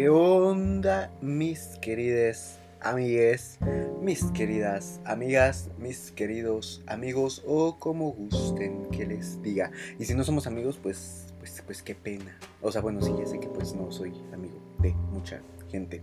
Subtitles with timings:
[0.00, 3.58] ¿Qué onda, mis queridas amigues,
[4.00, 9.70] mis queridas amigas, mis queridos amigos o como gusten que les diga?
[9.98, 12.34] Y si no somos amigos, pues, pues, pues qué pena.
[12.62, 16.00] O sea, bueno, sí, ya sé que pues no soy amigo de mucha gente.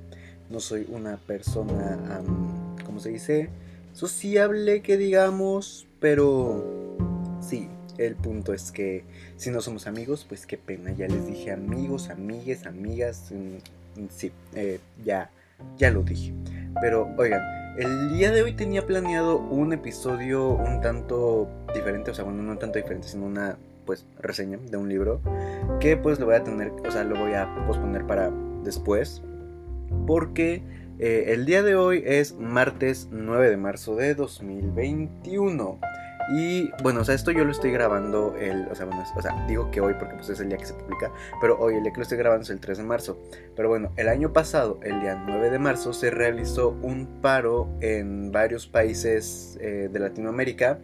[0.51, 2.21] No soy una persona,
[2.85, 3.49] ¿cómo se dice?
[3.93, 6.95] Sociable, que digamos, pero
[7.41, 7.67] sí,
[7.97, 9.05] el punto es que
[9.37, 10.91] si no somos amigos, pues qué pena.
[10.91, 13.33] Ya les dije amigos, amigues, amigas.
[14.09, 15.29] Sí, eh, ya,
[15.77, 16.33] ya lo dije.
[16.81, 17.41] Pero oigan,
[17.77, 22.11] el día de hoy tenía planeado un episodio un tanto diferente.
[22.11, 25.21] O sea, bueno, no un tanto diferente, sino una pues reseña de un libro.
[25.79, 28.31] Que pues lo voy a tener, o sea, lo voy a posponer para
[28.63, 29.21] después.
[30.05, 30.63] Porque
[30.99, 35.79] eh, el día de hoy es martes 9 de marzo de 2021.
[36.29, 39.45] Y bueno, o sea, esto yo lo estoy grabando el, o sea, bueno, o sea,
[39.47, 41.91] digo que hoy porque pues es el día que se publica, pero hoy el día
[41.91, 43.17] que lo estoy grabando es el 3 de marzo.
[43.55, 48.31] Pero bueno, el año pasado, el día 9 de marzo, se realizó un paro en
[48.31, 50.79] varios países eh, de Latinoamérica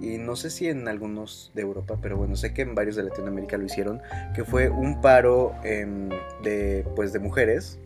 [0.00, 3.04] y no sé si en algunos de Europa, pero bueno, sé que en varios de
[3.04, 4.00] Latinoamérica lo hicieron,
[4.34, 6.08] que fue un paro em,
[6.42, 7.78] de, pues, de mujeres,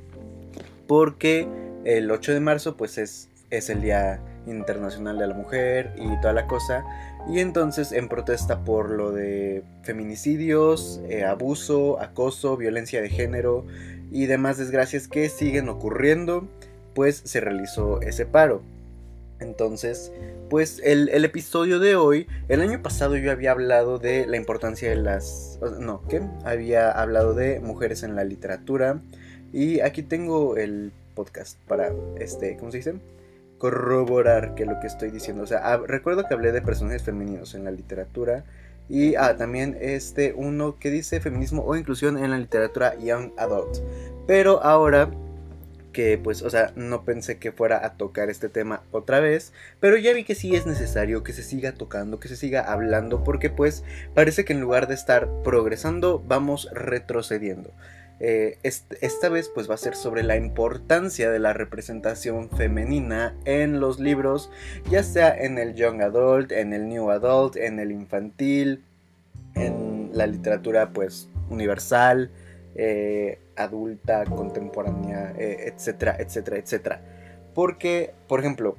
[0.86, 1.48] porque
[1.84, 6.32] el 8 de marzo pues es, es el día Internacional de la Mujer y toda
[6.32, 6.84] la cosa.
[7.28, 13.66] Y entonces en protesta por lo de feminicidios, eh, abuso, acoso, violencia de género
[14.10, 16.48] y demás desgracias que siguen ocurriendo,
[16.94, 18.62] pues se realizó ese paro.
[19.40, 20.10] Entonces,
[20.48, 24.88] pues el, el, episodio de hoy, el año pasado yo había hablado de la importancia
[24.88, 25.60] de las...
[25.78, 26.22] No, ¿qué?
[26.44, 29.00] Había hablado de mujeres en la literatura.
[29.52, 32.94] Y aquí tengo el podcast para, este, ¿cómo se dice?
[33.58, 35.42] Corroborar que lo que estoy diciendo.
[35.42, 38.44] O sea, ah, recuerdo que hablé de personajes femeninos en la literatura.
[38.88, 43.78] Y ah, también este uno que dice feminismo o inclusión en la literatura Young Adult.
[44.26, 45.10] Pero ahora
[45.92, 49.96] que pues, o sea, no pensé que fuera a tocar este tema otra vez, pero
[49.96, 53.50] ya vi que sí es necesario que se siga tocando, que se siga hablando, porque
[53.50, 53.82] pues
[54.14, 57.72] parece que en lugar de estar progresando, vamos retrocediendo.
[58.20, 63.78] Eh, esta vez pues va a ser sobre la importancia de la representación femenina en
[63.78, 64.50] los libros,
[64.90, 68.84] ya sea en el young adult, en el new adult, en el infantil,
[69.54, 72.30] en la literatura pues universal,
[72.74, 77.00] eh, adulta, contemporánea, eh, etcétera, etcétera, etcétera.
[77.54, 78.76] Porque, por ejemplo,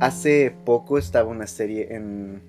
[0.00, 2.42] hace poco estaba una serie en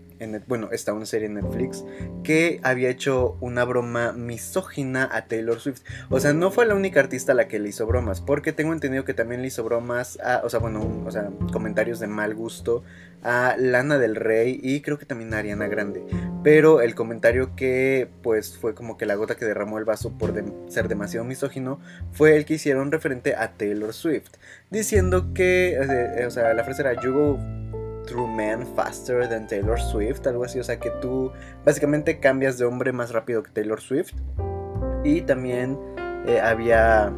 [0.48, 1.84] bueno, está una serie en Netflix
[2.24, 5.82] que había hecho una broma misógina a Taylor Swift.
[6.10, 8.74] O sea, no fue la única artista a la que le hizo bromas, porque tengo
[8.74, 12.36] entendido que también le hizo bromas a, o sea, bueno, o sea, comentarios de mal
[12.36, 12.84] gusto
[13.24, 16.04] a Lana del Rey y creo que también a Ariana Grande.
[16.44, 20.34] Pero el comentario que pues fue como que la gota que derramó el vaso por
[20.70, 21.80] ser demasiado misógino
[22.12, 24.32] fue el que hicieron referente a Taylor Swift,
[24.70, 27.61] diciendo que, eh, o sea, la frase era You go
[28.06, 31.32] True Man Faster than Taylor Swift, algo así, o sea que tú
[31.66, 34.14] básicamente cambias de hombre más rápido que Taylor Swift.
[35.04, 35.78] Y también
[36.28, 37.12] eh, había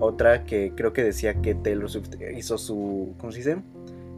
[0.00, 3.56] otra que creo que decía que Taylor Swift hizo su, ¿cómo se dice?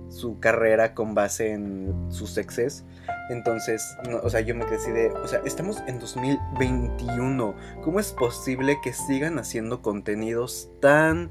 [0.08, 2.84] Su carrera con base en sus exes.
[3.30, 7.54] Entonces, o sea, yo me decidí, o sea, estamos en 2021.
[7.82, 11.30] ¿Cómo es posible que sigan haciendo contenidos tan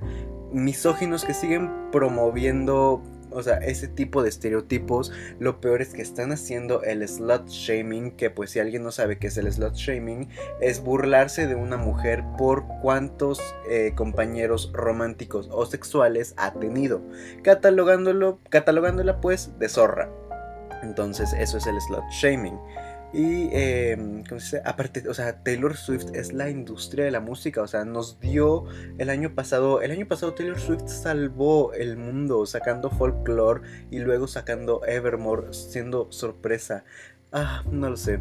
[0.52, 3.02] misóginos que siguen promoviendo
[3.34, 8.12] o sea, ese tipo de estereotipos, lo peor es que están haciendo el slot shaming,
[8.12, 10.30] que pues si alguien no sabe qué es el slot shaming,
[10.62, 13.40] es burlarse de una mujer por cuántos
[13.70, 17.02] eh, compañeros románticos o sexuales ha tenido,
[17.44, 20.10] catalogándolo, catalogándola pues de zorra.
[20.84, 22.60] Entonces eso es el slot shaming.
[23.14, 23.96] Y, eh,
[24.28, 24.62] ¿cómo se dice?
[24.66, 28.66] Aparte, o sea, Taylor Swift es la industria de la música, o sea, nos dio
[28.98, 34.28] el año pasado, el año pasado Taylor Swift salvó el mundo sacando folklore y luego
[34.28, 36.86] sacando Evermore siendo sorpresa.
[37.32, 38.20] Ah, no lo sé.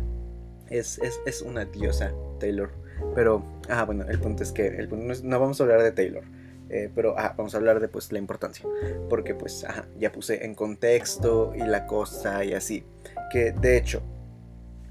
[0.69, 2.71] Es, es, una diosa, Taylor.
[3.15, 6.25] Pero, ah, bueno, el punto es que el punto no, vamos a hablar de Taylor.
[6.69, 8.67] Eh, pero ah, vamos a hablar de pues la importancia.
[9.09, 12.85] Porque pues ajá, ya puse en contexto y la cosa y así.
[13.31, 14.03] Que de hecho,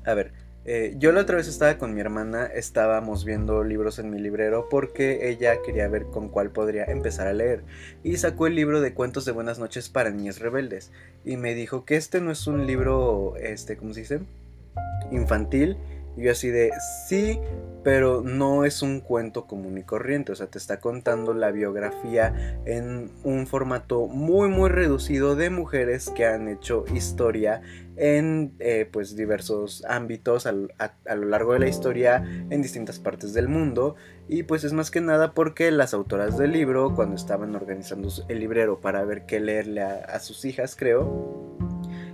[0.05, 0.31] a ver,
[0.63, 4.67] eh, yo la otra vez estaba con mi hermana, estábamos viendo libros en mi librero
[4.69, 7.63] porque ella quería ver con cuál podría empezar a leer.
[8.03, 10.91] Y sacó el libro de cuentos de buenas noches para niñas rebeldes.
[11.25, 14.19] Y me dijo que este no es un libro, este, ¿cómo se dice?
[15.11, 15.77] Infantil.
[16.17, 16.71] Y yo así de,
[17.07, 17.39] sí,
[17.83, 22.61] pero no es un cuento común y corriente, o sea, te está contando la biografía
[22.65, 27.61] en un formato muy muy reducido de mujeres que han hecho historia
[27.95, 33.47] en eh, pues diversos ámbitos a, lo largo de la historia en distintas partes del
[33.47, 33.95] mundo.
[34.27, 38.39] Y pues es más que nada porque las autoras del libro cuando estaban organizando el
[38.39, 41.51] librero para ver qué leerle a sus hijas creo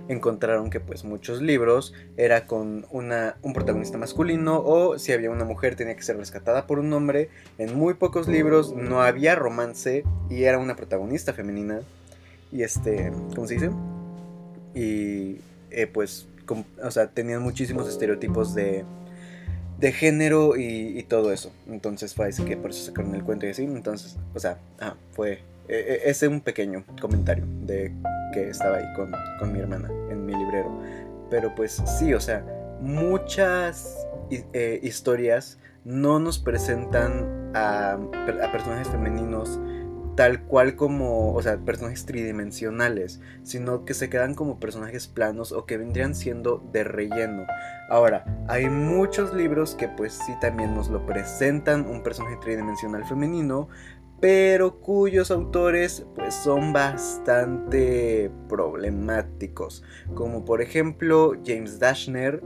[0.08, 5.44] encontraron que pues muchos libros era con una, un protagonista masculino o si había una
[5.44, 7.28] mujer tenía que ser rescatada por un hombre.
[7.58, 11.80] En muy pocos libros no había romance y era una protagonista femenina.
[12.50, 13.70] Y este, ¿cómo se dice?
[14.74, 15.40] Y
[15.70, 16.26] eh, pues,
[16.82, 18.84] o sea, tenían muchísimos estereotipos de,
[19.78, 21.52] de género y, todo eso.
[21.68, 23.64] Entonces fue así que por eso sacaron el cuento y así.
[23.64, 27.92] Entonces, o sea, ah, fue e, e, ese un pequeño comentario de
[28.32, 30.70] que estaba ahí con, mi hermana en mi librero.
[31.30, 32.44] Pero pues sí, o sea,
[32.80, 39.58] muchas eh, historias no nos presentan a, a, personajes femeninos
[40.18, 45.64] tal cual como, o sea, personajes tridimensionales, sino que se quedan como personajes planos o
[45.64, 47.46] que vendrían siendo de relleno.
[47.88, 53.68] Ahora, hay muchos libros que pues sí también nos lo presentan un personaje tridimensional femenino,
[54.20, 59.84] pero cuyos autores pues son bastante problemáticos,
[60.14, 62.42] como por ejemplo James Dashner,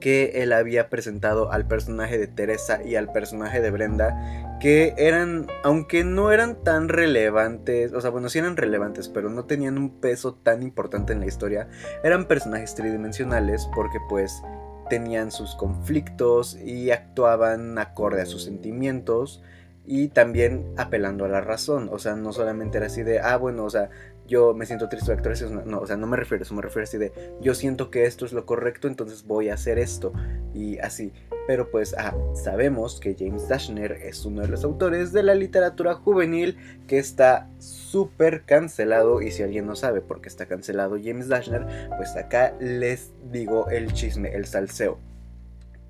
[0.00, 5.46] que él había presentado al personaje de Teresa y al personaje de Brenda, que eran,
[5.62, 10.00] aunque no eran tan relevantes, o sea, bueno, sí eran relevantes, pero no tenían un
[10.00, 11.68] peso tan importante en la historia,
[12.02, 14.42] eran personajes tridimensionales porque pues
[14.90, 19.42] tenían sus conflictos y actuaban acorde a sus sentimientos
[19.86, 23.64] y también apelando a la razón, o sea, no solamente era así de, ah, bueno,
[23.64, 23.90] o sea,
[24.26, 25.34] yo me siento triste actor,
[25.66, 28.06] no, o sea, no me refiero a eso, me refiero así de, yo siento que
[28.06, 30.12] esto es lo correcto, entonces voy a hacer esto,
[30.54, 31.12] y así.
[31.46, 35.94] Pero pues ah, sabemos que James Dashner es uno de los autores de la literatura
[35.94, 36.56] juvenil
[36.86, 41.90] que está súper cancelado, y si alguien no sabe por qué está cancelado James Dashner,
[41.98, 44.98] pues acá les digo el chisme, el salseo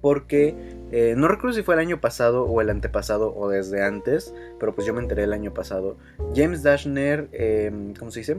[0.04, 0.54] porque
[0.92, 4.74] eh, no recuerdo si fue el año pasado o el antepasado o desde antes, pero
[4.74, 5.96] pues yo me enteré el año pasado.
[6.36, 8.36] James Dashner, em, ¿cómo se dice?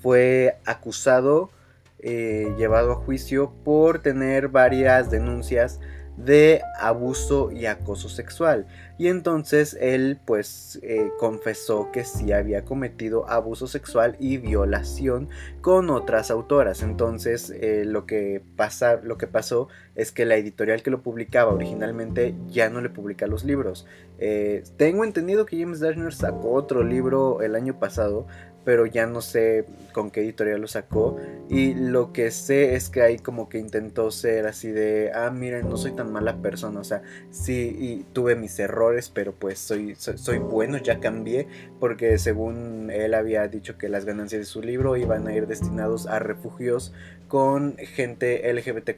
[0.00, 1.50] Fue acusado,
[1.98, 5.80] eh, llevado a juicio por tener varias denuncias
[6.16, 8.66] de abuso y acoso sexual.
[8.96, 15.28] Y entonces él pues eh, confesó que sí había cometido abuso sexual y violación
[15.60, 16.82] con otras autoras.
[16.82, 21.52] Entonces eh, lo, que pasa, lo que pasó es que la editorial que lo publicaba
[21.52, 23.86] originalmente ya no le publica los libros.
[24.18, 28.26] Eh, tengo entendido que James Dashner sacó otro libro el año pasado,
[28.64, 31.16] pero ya no sé con qué editorial lo sacó.
[31.48, 35.68] Y lo que sé es que ahí como que intentó ser así de, ah, miren,
[35.68, 40.38] no soy tan mala persona, o sea, sí tuve mis errores, pero pues soy, soy,
[40.38, 41.48] bueno, ya cambié,
[41.80, 46.06] porque según él había dicho que las ganancias de su libro iban a ir destinados
[46.06, 46.92] a refugios
[47.28, 48.94] con gente LGBTQ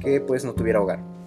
[0.00, 1.17] que pues no tuviera hogar.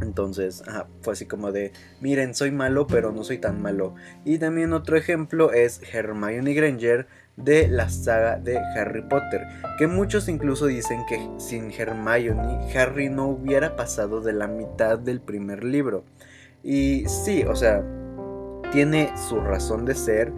[0.00, 0.62] Entonces,
[1.02, 3.94] fue así como de, miren, soy malo, pero no soy tan malo.
[4.24, 7.06] Y también otro ejemplo es Hermione Granger
[7.36, 9.46] de la saga de Harry Potter,
[9.78, 15.20] que muchos incluso dicen que sin Hermione, Harry no hubiera pasado de la mitad del
[15.20, 16.04] primer libro.
[16.62, 17.82] Y sí, o sea,
[18.72, 20.32] tiene su razón de ser.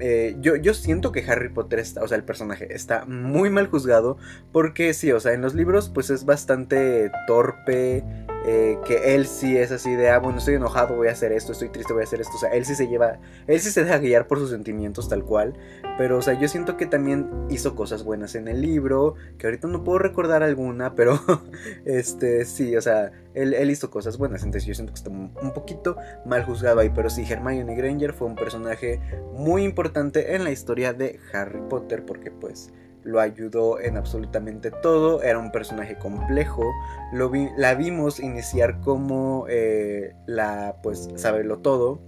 [0.00, 3.68] Eh, yo, yo, siento que Harry Potter está, o sea, el personaje está muy mal
[3.68, 4.16] juzgado
[4.50, 8.02] porque sí, o sea, en los libros pues es bastante torpe,
[8.46, 11.52] eh, que él sí es así de, ah, bueno, estoy enojado, voy a hacer esto,
[11.52, 12.34] estoy triste, voy a hacer esto.
[12.36, 15.24] O sea, él sí se lleva, él sí se deja guiar por sus sentimientos tal
[15.24, 15.54] cual.
[15.96, 19.68] Pero, o sea, yo siento que también hizo cosas buenas en el libro, que ahorita
[19.68, 21.20] no puedo recordar alguna, pero,
[21.84, 24.42] este, sí, o sea, él, hizo cosas buenas.
[24.42, 26.90] Entonces yo siento que está un poquito mal juzgado ahí.
[26.94, 29.00] Pero sí, Hermione Granger fue un personaje
[29.32, 32.72] muy importante en la historia de Harry Potter, porque pues
[33.04, 36.72] lo ayudó en absolutamente todo, era un personaje complejo,
[37.12, 42.00] lo vi, la vimos iniciar como eh, la, pues, sabelo todo,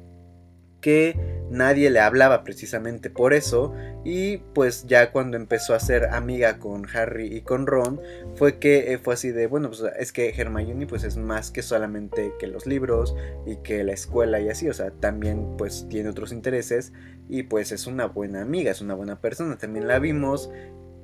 [0.86, 1.18] que
[1.50, 3.74] nadie le hablaba precisamente por eso
[4.04, 8.00] y pues ya cuando empezó a ser amiga con Harry y con Ron
[8.36, 11.62] fue que eh, fue así de bueno pues es que Hermione pues es más que
[11.62, 13.16] solamente que los libros
[13.46, 16.92] y que la escuela y así o sea también pues tiene otros intereses
[17.28, 20.50] y pues es una buena amiga es una buena persona también la vimos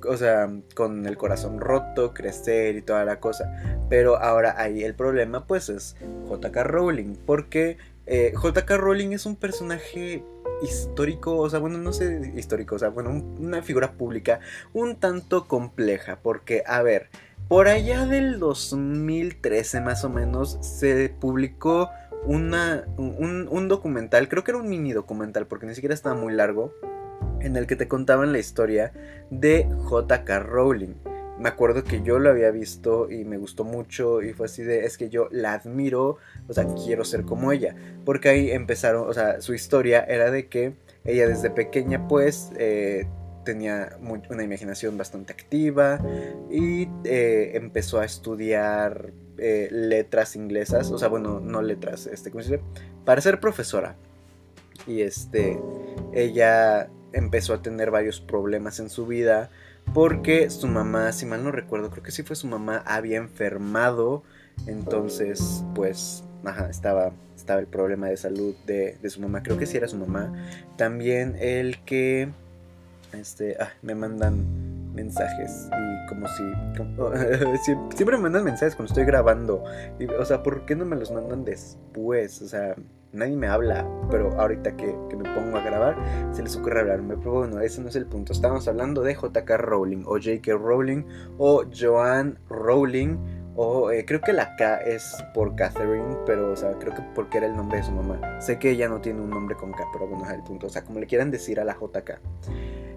[0.04, 3.78] o sea, con el corazón roto, crecer y toda la cosa.
[3.88, 5.96] Pero ahora ahí el problema pues es
[6.28, 7.76] JK Rowling, porque
[8.14, 10.22] eh, JK Rowling es un personaje
[10.62, 14.40] histórico, o sea, bueno, no sé histórico, o sea, bueno, una figura pública
[14.74, 17.08] un tanto compleja, porque, a ver,
[17.48, 21.88] por allá del 2013 más o menos se publicó
[22.26, 26.34] una, un, un, documental, creo que era un mini documental porque ni siquiera estaba muy
[26.34, 26.74] largo,
[27.40, 28.92] en el que te contaban la historia
[29.30, 30.96] de JK Rowling.
[31.42, 34.84] Me acuerdo que yo lo había visto y me gustó mucho y fue así de,
[34.86, 37.74] es que yo la admiro, o sea, quiero ser como ella.
[38.04, 43.08] Porque ahí empezaron, o sea, su historia era de que ella desde pequeña pues eh,
[43.44, 43.98] tenía
[44.30, 45.98] una imaginación bastante activa
[46.48, 52.44] y eh, empezó a estudiar eh, letras inglesas, o sea, bueno, no letras, este, ¿cómo
[52.44, 52.64] se dice?
[53.04, 53.96] Para ser profesora.
[54.86, 55.58] Y este,
[56.12, 59.50] ella empezó a tener varios problemas en su vida
[59.94, 64.22] porque su mamá, si mal no recuerdo, creo que sí fue su mamá, había enfermado,
[64.66, 69.66] entonces, pues, ajá, estaba, estaba el problema de salud de, de su mamá, creo que
[69.66, 70.32] sí era su mamá.
[70.76, 72.30] También el que
[73.12, 76.42] este, ah, me mandan mensajes y como si
[77.96, 79.64] siempre me mandan mensajes cuando estoy grabando
[80.18, 82.42] o sea ¿por qué no me los mandan después?
[82.42, 82.76] o sea
[83.12, 85.96] nadie me habla pero ahorita que, me pongo a grabar
[86.32, 89.50] se les ocurre hablarme pero bueno ese no es el punto estamos hablando de JK
[89.58, 91.04] Rowling o JK Rowling
[91.38, 93.16] o Joanne Rowling
[93.54, 97.38] o eh, creo que la K es por Catherine, pero o sea, creo que porque
[97.38, 98.40] era el nombre de su mamá.
[98.40, 100.68] Sé que ella no tiene un nombre con K, pero bueno, es el punto.
[100.68, 102.18] O sea, como le quieran decir a la JK.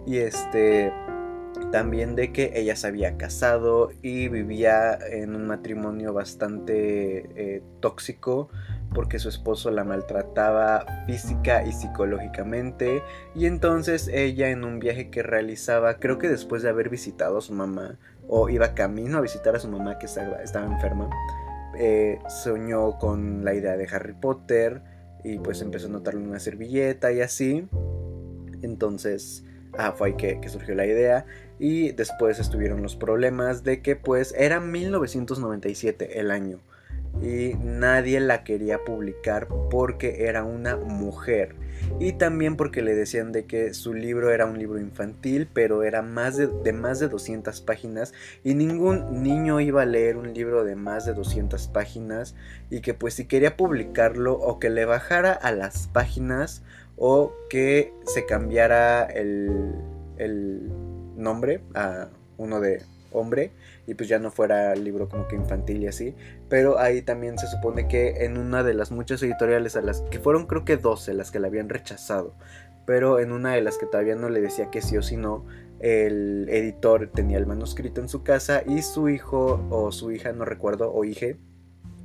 [0.06, 0.94] Y este
[1.72, 8.50] también de que ella se había casado y vivía en un matrimonio bastante eh, tóxico
[8.96, 13.04] porque su esposo la maltrataba física y psicológicamente
[13.36, 17.42] y entonces ella en un viaje que realizaba creo que después de haber visitado a
[17.42, 21.10] su mamá o iba camino a visitar a su mamá que estaba enferma
[21.78, 24.82] eh, soñó con la idea de Harry Potter
[25.24, 27.68] y pues empezó a notarle una servilleta y así
[28.62, 29.44] entonces
[29.78, 31.26] ah, fue ahí que, que, surgió la idea.
[31.60, 36.60] Y después estuvieron los problemas de que pues era 1997 el año.
[37.22, 41.56] Y nadie la quería publicar porque era una mujer.
[42.00, 46.02] Y también porque le decían de que su libro era un libro infantil, pero era
[46.02, 48.14] más de, más de 200 páginas.
[48.44, 52.36] Y ningún niño iba a leer un libro de más de 200 páginas.
[52.70, 56.64] Y que pues si quería publicarlo o que le bajara a las páginas
[56.98, 59.76] o que se cambiara el,
[60.18, 60.70] el
[61.16, 62.84] nombre a uno de
[63.16, 63.52] hombre
[63.88, 66.16] y pues ya no fuera el libro como que infantil y así.
[66.50, 70.20] Pero ahí también se supone que en una de las muchas editoriales a las que
[70.20, 72.36] fueron creo que 12 las que la habían rechazado,
[72.86, 75.46] pero en una de las que todavía no le decía que sí o sí no,
[75.80, 80.46] el editor tenía el manuscrito en su casa y su hijo o su hija, no
[80.46, 81.28] recuerdo, o hija,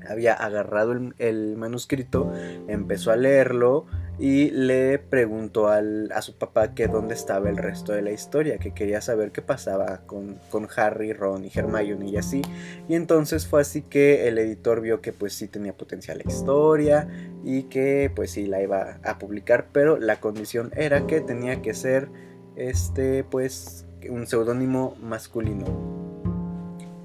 [0.08, 2.32] había agarrado el, manuscrito,
[2.68, 3.86] empezó a leerlo
[4.20, 8.72] y le preguntó a su papá que dónde estaba el resto de la historia, que
[8.72, 12.42] quería saber qué pasaba con, con, Harry, Ron y Hermione y así.
[12.86, 17.08] Y entonces fue así que el editor vio que pues sí tenía potencial la historia
[17.44, 21.72] y que pues sí la iba a publicar, pero la condición era que tenía que
[21.72, 22.10] ser
[22.56, 25.64] este pues un seudónimo masculino.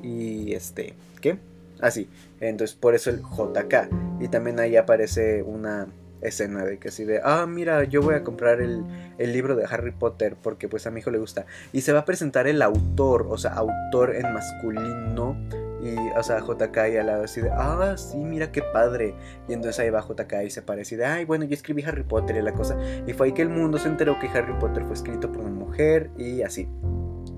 [0.04, 1.38] Y este, ¿qué?
[1.80, 2.10] Así.
[2.42, 3.90] Entonces por eso el JK.
[4.20, 5.88] Y también ahí aparece una
[6.28, 8.84] escena de que así de, ah, mira, yo voy a comprar el,
[9.18, 11.46] el, libro de Harry Potter porque pues a mi hijo le gusta.
[11.74, 15.38] Y se va a presentar el autor, o sea, autor en masculino.
[15.82, 19.14] Y, o sea, JK al lado así de, ah, sí, mira qué padre.
[19.48, 22.38] Y entonces ahí va JK y se parece de, ay, bueno, yo escribí Harry Potter
[22.38, 22.78] y la cosa.
[23.06, 25.52] Y fue ahí que el mundo se enteró que Harry Potter fue escrito por una
[25.52, 26.68] mujer y así.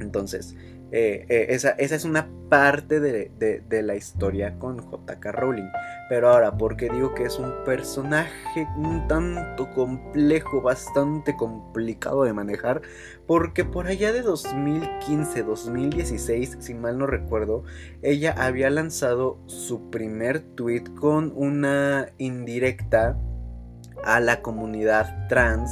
[0.08, 0.56] Entonces,
[0.92, 5.70] eh, eh, esa, es una parte de, la historia con JK Rowling.
[6.08, 12.82] Pero ahora, porque digo que es un personaje un tanto complejo, bastante complicado de manejar?
[13.26, 17.64] Porque por allá de 2015, 2016, si mal no recuerdo,
[18.02, 23.18] ella había lanzado su primer tweet con una indirecta
[24.06, 25.70] a la comunidad trans.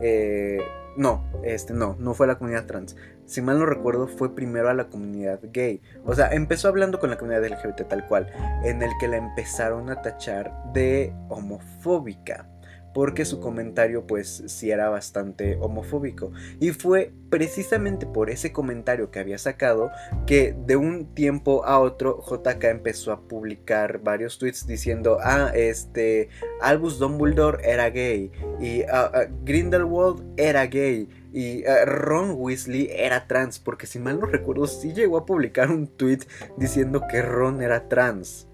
[0.00, 0.58] Eh,
[0.96, 2.96] no, este no, no fue la comunidad trans
[3.28, 5.82] si mal no recuerdo, fue primero a la comunidad gay.
[6.06, 8.32] O sea, empezó hablando con la comunidad LGBT tal cual,
[8.64, 12.48] en el que la empezaron a tachar de homofóbica.
[12.94, 16.32] Porque su comentario pues sí era bastante homofóbico.
[16.58, 19.90] Y fue precisamente por ese comentario que había sacado
[20.26, 26.30] que de un tiempo a otro JK empezó a publicar varios tweets diciendo, ah, este,
[26.62, 33.26] Albus Dumbledore era gay y ah, ah, Grindelwald era gay y eh, Ron Weasley era
[33.26, 36.20] trans, porque si mal no recuerdo, sí llegó a publicar un tweet
[36.56, 38.48] diciendo que Ron era trans.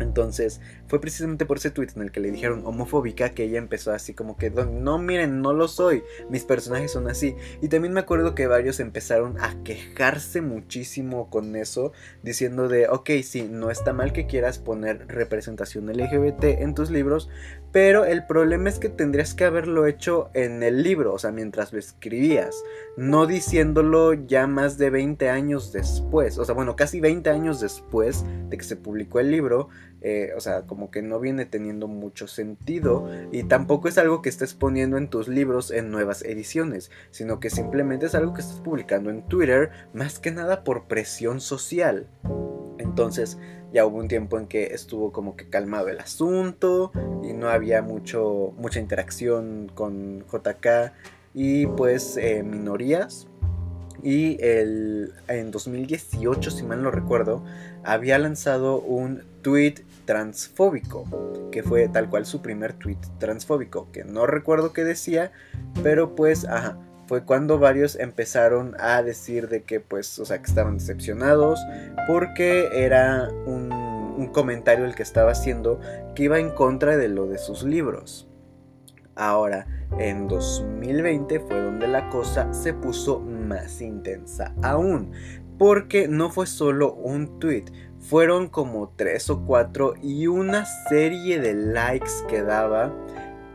[0.00, 0.60] Entonces
[0.90, 4.12] fue precisamente por ese tweet en el que le dijeron homofóbica que ella empezó así
[4.12, 7.36] como que no miren, no lo soy, mis personajes son así.
[7.62, 11.92] Y también me acuerdo que varios empezaron a quejarse muchísimo con eso,
[12.24, 17.30] diciendo de, ok, sí, no está mal que quieras poner representación LGBT en tus libros,
[17.70, 21.72] pero el problema es que tendrías que haberlo hecho en el libro, o sea, mientras
[21.72, 22.56] lo escribías,
[22.96, 28.24] no diciéndolo ya más de 20 años después, o sea, bueno, casi 20 años después
[28.48, 29.68] de que se publicó el libro,
[30.02, 34.28] eh, o sea, como que no viene teniendo mucho sentido y tampoco es algo que
[34.28, 38.60] estés poniendo en tus libros en nuevas ediciones, sino que simplemente es algo que estás
[38.60, 42.06] publicando en Twitter, más que nada por presión social.
[42.78, 43.38] Entonces,
[43.72, 46.92] ya hubo un tiempo en que estuvo como que calmado el asunto
[47.22, 50.92] y no había mucho, mucha interacción con JK
[51.34, 53.29] y pues eh, minorías.
[54.02, 57.44] Y el, en 2018, si mal no recuerdo,
[57.84, 61.04] había lanzado un tweet transfóbico,
[61.52, 65.32] que fue tal cual su primer tweet transfóbico, que no recuerdo qué decía,
[65.82, 70.48] pero pues, ajá, fue cuando varios empezaron a decir de que pues, o sea, que
[70.48, 71.58] estaban decepcionados
[72.06, 75.80] porque era un, un comentario el que estaba haciendo
[76.14, 78.29] que iba en contra de lo de sus libros.
[79.20, 79.66] Ahora,
[79.98, 85.12] en 2020 fue donde la cosa se puso más intensa aún,
[85.58, 87.66] porque no fue solo un tweet,
[87.98, 92.94] fueron como tres o cuatro y una serie de likes que daba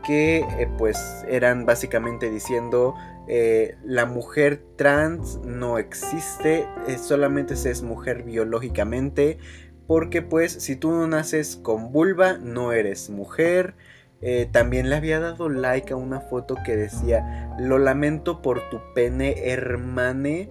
[0.04, 2.94] que eh, pues eran básicamente diciendo
[3.26, 9.38] eh, la mujer trans no existe, eh, solamente se es mujer biológicamente,
[9.88, 13.74] porque pues si tú no naces con vulva, no eres mujer.
[14.22, 18.80] Eh, también le había dado like a una foto que decía, lo lamento por tu
[18.94, 20.50] pene hermane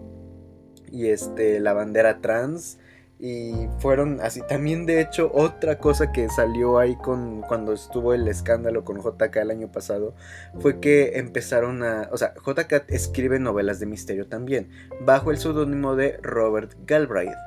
[0.92, 2.78] y este, la bandera trans
[3.20, 4.42] y fueron así.
[4.48, 9.36] También de hecho otra cosa que salió ahí con cuando estuvo el escándalo con JK
[9.38, 10.14] el año pasado
[10.60, 14.70] fue que empezaron a, o sea, JK escribe novelas de misterio también
[15.02, 17.38] bajo el seudónimo de Robert Galbraith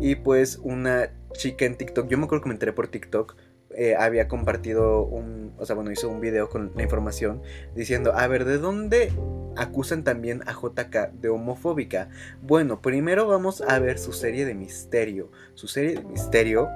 [0.00, 3.36] y pues una chica en TikTok, yo me acuerdo que me enteré por TikTok
[3.76, 7.42] eh, había compartido un, o sea, bueno, hizo un video con la información
[7.74, 9.12] diciendo, a ver, ¿de dónde
[9.56, 12.08] acusan también a JK de homofóbica?
[12.42, 15.30] Bueno, primero vamos a ver su serie de misterio.
[15.54, 16.68] Su serie de misterio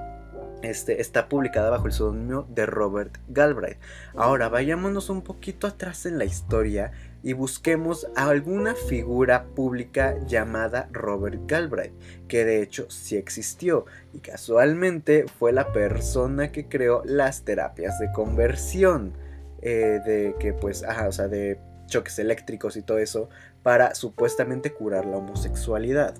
[0.61, 3.77] este, está publicada bajo el seudónimo de Robert Galbraith.
[4.15, 10.89] Ahora, vayámonos un poquito atrás en la historia y busquemos a alguna figura pública llamada
[10.91, 11.93] Robert Galbraith,
[12.27, 18.11] que de hecho sí existió y casualmente fue la persona que creó las terapias de
[18.11, 19.13] conversión,
[19.61, 23.29] eh, de que pues, ajá, o sea, de choques eléctricos y todo eso,
[23.63, 26.15] para supuestamente curar la homosexualidad.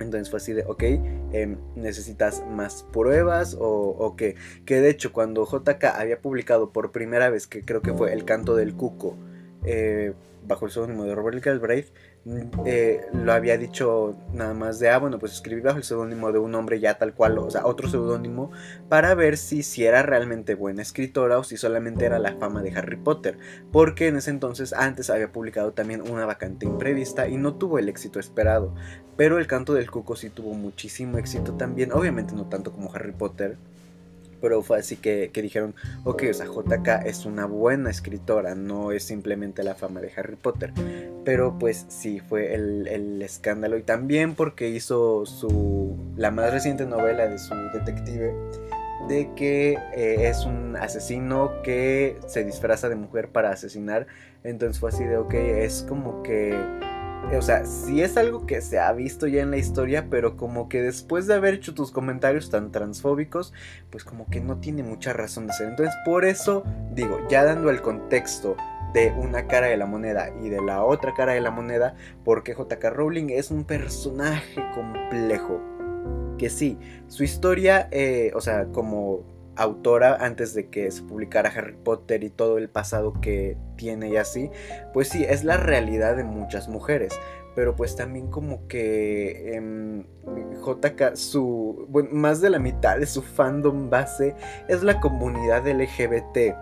[0.00, 0.82] Entonces fue así de, ok,
[1.32, 4.36] em, necesitas más pruebas o, o qué.
[4.64, 8.24] Que de hecho cuando JK había publicado por primera vez, que creo que fue El
[8.24, 9.16] canto del cuco,
[9.64, 10.12] eh,
[10.46, 11.88] bajo el seudónimo de Robert Galbraith,
[12.24, 16.32] mm, eh, lo había dicho nada más de, ah, bueno, pues escribí bajo el seudónimo
[16.32, 18.50] de un hombre ya tal cual, o sea, otro seudónimo,
[18.88, 22.72] para ver si, si era realmente buena escritora o si solamente era la fama de
[22.76, 23.38] Harry Potter,
[23.70, 27.88] porque en ese entonces antes había publicado también una vacante imprevista y no tuvo el
[27.88, 28.74] éxito esperado,
[29.16, 33.12] pero el canto del cuco sí tuvo muchísimo éxito también, obviamente no tanto como Harry
[33.12, 33.56] Potter,
[34.42, 35.74] pero fue así que, dijeron,
[36.04, 40.36] ok, o sea, JK es una buena escritora, no es simplemente la fama de Harry
[40.36, 40.72] Potter.
[41.24, 47.28] Pero pues sí, fue el, escándalo y también porque hizo su, la más reciente novela
[47.28, 48.34] de su detective,
[49.08, 54.08] de que eh, es un asesino que se disfraza de mujer para asesinar.
[54.42, 56.52] Entonces fue así de, ok, es como que
[57.36, 60.68] o sea, sí es algo que se ha visto ya en la historia, pero como
[60.68, 63.52] que después de haber hecho tus comentarios tan transfóbicos,
[63.90, 65.68] pues como que no tiene mucha razón de ser.
[65.68, 68.56] Entonces, por eso digo, ya dando el contexto
[68.92, 72.54] de una cara de la moneda y de la otra cara de la moneda, porque
[72.54, 75.60] JK Rowling es un personaje complejo.
[76.38, 81.76] Que sí, su historia, eh, o sea, como autora antes de que se publicara Harry
[81.76, 84.50] Potter y todo el pasado que tiene y así,
[84.92, 87.18] pues sí, es la realidad de muchas mujeres.
[87.54, 90.04] Pero pues también como que em,
[90.64, 94.34] JK, su, más de la mitad de su fandom base
[94.68, 96.56] es la comunidad LGBT.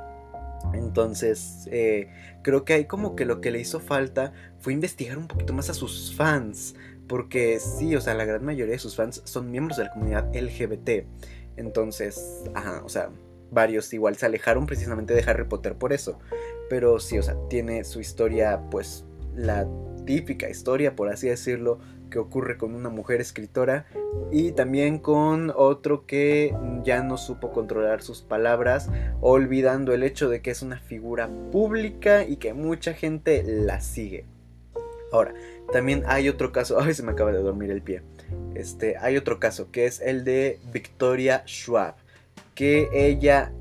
[0.75, 2.09] Entonces, eh,
[2.43, 5.71] creo que ahí como que lo que le hizo falta fue investigar un poquito más
[5.71, 6.75] a sus fans.
[7.09, 10.33] Porque sí, o sea, la gran mayoría de sus fans son miembros de la comunidad
[10.35, 11.07] LGBT.
[11.61, 13.11] Entonces, ajá, o sea,
[13.51, 16.19] varios igual se alejaron precisamente de Harry Potter por eso.
[16.69, 19.69] Pero sí, o sea, tiene su historia, pues, la
[20.07, 21.79] típica historia, por así decirlo,
[22.11, 23.87] que ocurre con una mujer escritora
[24.33, 30.43] y también con otro que ya no supo controlar sus palabras, olvidando el hecho de
[30.43, 34.27] que es una figura pública y que mucha gente la sigue.
[35.13, 35.35] Ahora,
[35.73, 38.03] también hay otro caso, ay se me acaba de dormir el pie.
[38.55, 41.95] Este, hay otro caso que es el de Victoria Schwab
[42.61, 43.53] que ella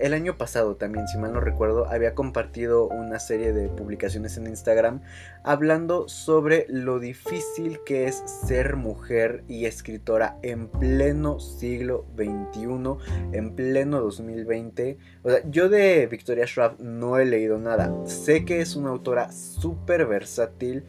[0.00, 4.48] el año pasado también, si mal no recuerdo, había compartido una serie de publicaciones en
[4.48, 5.00] Instagram
[5.44, 12.96] hablando sobre lo difícil que es ser mujer y escritora en pleno siglo XXI,
[13.32, 14.98] en pleno 2020.
[15.22, 17.94] O sea, yo de Victoria Schwab no he leído nada.
[18.06, 20.84] Sé que es una autora súper versátil.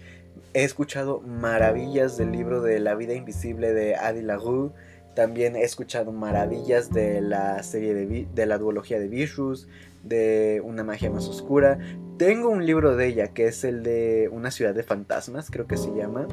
[0.53, 4.71] He escuchado maravillas del libro de La vida invisible de Adi LaRue
[5.19, 9.67] también he escuchado maravillas de la serie de, de la duología de Vicious,
[10.01, 11.77] de Una magia más oscura.
[12.17, 15.75] Tengo un libro de ella que es el de Una ciudad de fantasmas, creo que
[15.75, 16.25] se llama,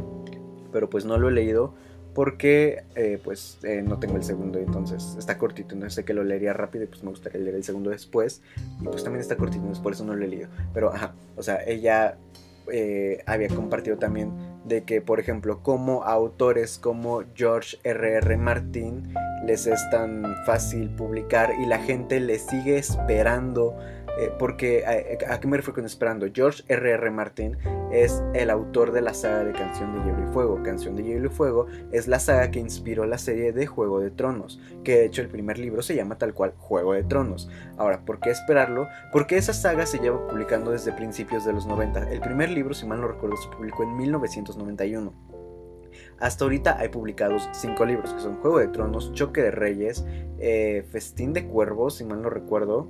[0.72, 1.74] pero pues no lo he leído
[2.14, 6.24] porque eh, pues eh, no tengo el segundo, entonces está cortito, no sé que lo
[6.24, 8.40] leería rápido y pues me gustaría leer el segundo después
[8.80, 10.48] y pues también está cortito, entonces por eso no lo he leído.
[10.72, 12.16] Pero ajá, o sea, ella
[12.72, 14.32] eh, había compartido también
[14.64, 18.16] de que, por ejemplo, como autores como George R.R.
[18.16, 18.36] R.
[18.36, 23.76] Martin les es tan fácil publicar y la gente les sigue esperando
[24.18, 26.26] eh, porque, ¿a, qué me refiero con esperando?
[26.32, 26.94] George R.R.
[26.94, 27.10] R.
[27.10, 27.56] Martin
[27.92, 30.62] es el autor de la saga de Canción de Hielo y Fuego.
[30.62, 34.10] Canción de Hielo y Fuego es la saga que inspiró la serie de Juego de
[34.10, 37.50] Tronos, que de hecho el primer libro se llama tal cual Juego de Tronos.
[37.76, 38.88] Ahora, ¿por qué esperarlo?
[39.12, 42.10] Porque esa saga se lleva publicando desde principios de los 90.
[42.10, 45.12] El primer libro, si mal no recuerdo, se publicó en 1991.
[46.18, 50.04] Hasta ahorita hay publicados cinco libros, que son Juego de Tronos, Choque de Reyes,
[50.38, 52.88] eh, Festín de Cuervos, si mal no recuerdo,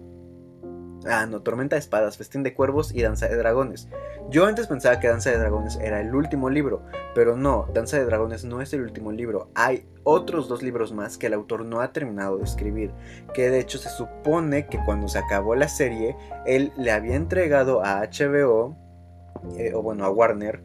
[1.05, 3.89] Ah, no, Tormenta de Espadas, Festín de Cuervos y Danza de Dragones.
[4.31, 6.83] Yo antes pensaba que Danza de Dragones era el último libro,
[7.15, 9.51] pero no, Danza de Dragones no es el último libro.
[9.55, 12.91] Hay otros dos libros más que el autor no ha terminado de escribir,
[13.35, 17.85] que de hecho se supone que cuando se acabó la serie, él le había entregado
[17.85, 18.77] a HBO,
[19.59, 20.63] eh, o bueno, a Warner,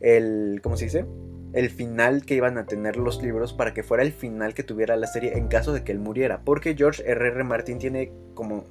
[0.00, 1.06] el, ¿cómo se dice?
[1.54, 4.96] el final que iban a tener los libros para que fuera el final que tuviera
[4.96, 6.42] la serie en caso de que él muriera.
[6.44, 7.28] Porque George R.R.
[7.28, 7.44] R.
[7.44, 8.64] Martin tiene como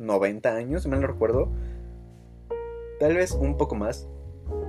[0.00, 1.50] 90 años, si mal no recuerdo.
[2.98, 4.08] Tal vez un poco más,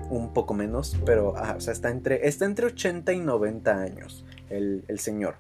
[0.10, 5.00] un poco menos, pero o sea, está entre, está entre 80 y 90 años el,
[5.00, 5.36] señor.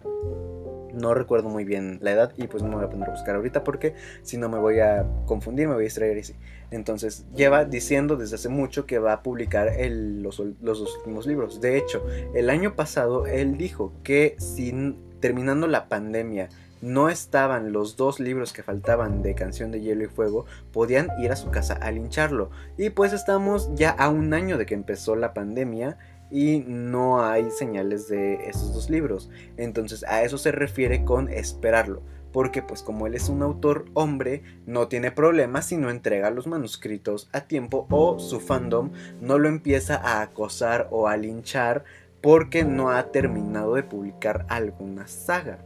[0.93, 3.35] No recuerdo muy bien la edad y pues no me voy a poner a buscar
[3.35, 6.35] ahorita porque si no me voy a confundir, me voy a distraer y sí.
[6.69, 11.61] Entonces lleva diciendo desde hace mucho que va a publicar los, los dos últimos libros.
[11.61, 16.49] De hecho, el año pasado él dijo que sin terminando la pandemia
[16.81, 21.31] no estaban los dos libros que faltaban de Canción de Hielo y Fuego, podían ir
[21.31, 22.49] a su casa a lincharlo.
[22.77, 25.97] Y pues estamos ya a un año de que empezó la pandemia
[26.31, 29.29] y no hay señales de esos dos libros.
[29.57, 32.01] Entonces a eso se refiere con esperarlo.
[32.31, 36.47] Porque pues como él es un autor hombre, no tiene problemas si no entrega los
[36.47, 41.83] manuscritos a tiempo o su fandom no lo empieza a acosar o a linchar
[42.21, 45.59] porque no ha terminado de publicar alguna saga.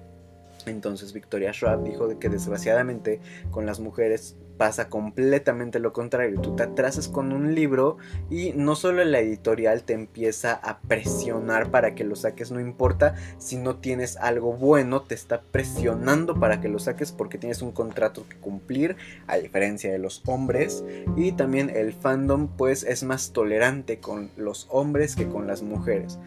[0.65, 3.19] Entonces Victoria Schwab dijo de que desgraciadamente
[3.51, 6.39] con las mujeres pasa completamente lo contrario.
[6.41, 7.97] Tú te atrasas con un libro
[8.30, 13.15] y no solo la editorial te empieza a presionar para que lo saques, no importa
[13.38, 17.71] si no tienes algo bueno, te está presionando para que lo saques porque tienes un
[17.71, 18.95] contrato que cumplir,
[19.28, 20.84] a diferencia de los hombres.
[21.15, 26.19] Y también el fandom pues es más tolerante con los hombres que con las mujeres.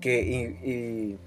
[0.00, 0.22] Que
[0.64, 1.18] y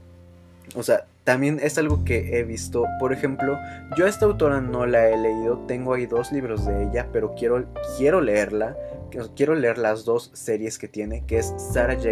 [0.73, 2.85] o sea, también es algo que he visto.
[2.99, 3.59] Por ejemplo,
[3.97, 5.57] yo esta autora no la he leído.
[5.67, 7.65] Tengo ahí dos libros de ella, pero quiero,
[7.97, 8.77] quiero leerla.
[9.35, 12.09] Quiero leer las dos series que tiene, que es Sarah J.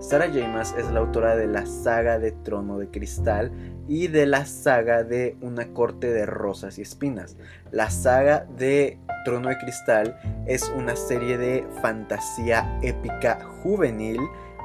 [0.00, 0.62] Sarah J.
[0.78, 3.52] es la autora de la saga de Trono de Cristal
[3.86, 7.36] y de la saga de Una corte de rosas y espinas.
[7.70, 14.18] La saga de Trono de Cristal es una serie de fantasía épica juvenil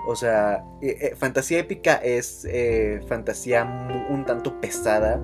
[0.09, 3.63] o sea, eh, eh, fantasía épica es eh, fantasía
[4.09, 5.21] un tanto pesada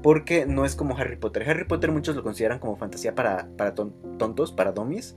[0.00, 1.42] porque no es como Harry Potter.
[1.50, 5.16] Harry Potter muchos lo consideran como fantasía para, para tontos, para domis.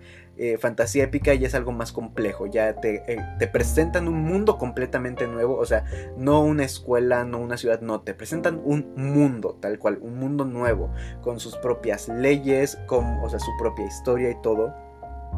[0.60, 3.03] fantasía épica ya es algo más complejo, ya te,
[3.38, 5.86] te, presentan un mundo completamente nuevo, o sea,
[6.17, 10.45] no una escuela, no una ciudad, no, te presentan un mundo tal cual, un mundo
[10.45, 10.89] nuevo,
[11.21, 14.73] con sus propias leyes, con, o sea, su propia historia y todo.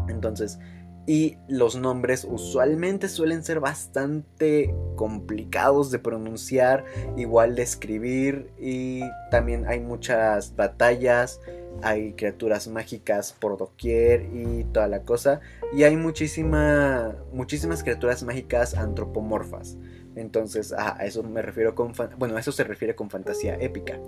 [0.07, 0.57] Entonces,
[1.05, 6.85] y los nombres usualmente suelen ser bastante complicados de pronunciar,
[7.17, 11.41] igual de escribir y también hay muchas batallas,
[11.81, 15.41] hay criaturas mágicas por doquier y toda la cosa
[15.73, 19.77] y hay muchísima, muchísimas criaturas mágicas antropomorfas.
[20.15, 21.93] Entonces, a eso me refiero con...
[22.17, 23.99] Bueno, a eso se refiere con fantasía épica.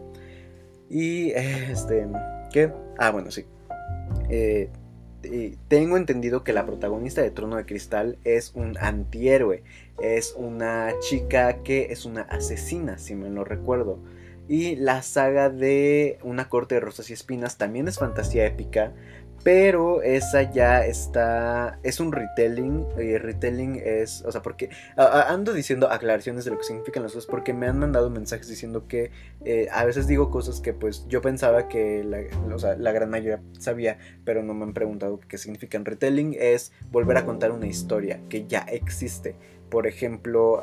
[0.88, 2.08] Y, este...
[2.51, 2.71] ¿Qué?
[2.99, 3.45] Ah, bueno, sí.
[4.29, 4.69] Eh,
[5.67, 9.63] tengo entendido que la protagonista de Trono de Cristal es un antihéroe.
[10.01, 13.99] Es una chica que es una asesina, si me lo recuerdo.
[14.47, 18.93] Y la saga de Una corte de rosas y espinas también es fantasía épica,
[19.45, 21.77] pero esa ya está.
[21.84, 22.84] Es un retelling.
[22.97, 24.23] Y retelling es.
[24.25, 24.71] O sea, porque.
[24.97, 27.29] ando diciendo aclaraciones de lo que significan las cosas.
[27.29, 29.12] Porque me han mandado mensajes diciendo que.
[29.43, 33.12] Eh, a veces digo cosas que, pues, yo pensaba que la, o sea, la gran
[33.12, 33.99] mayoría sabía.
[34.23, 35.86] Pero no me han preguntado qué significan.
[35.86, 39.36] Retelling es volver a contar una historia que ya existe.
[39.69, 40.60] Por ejemplo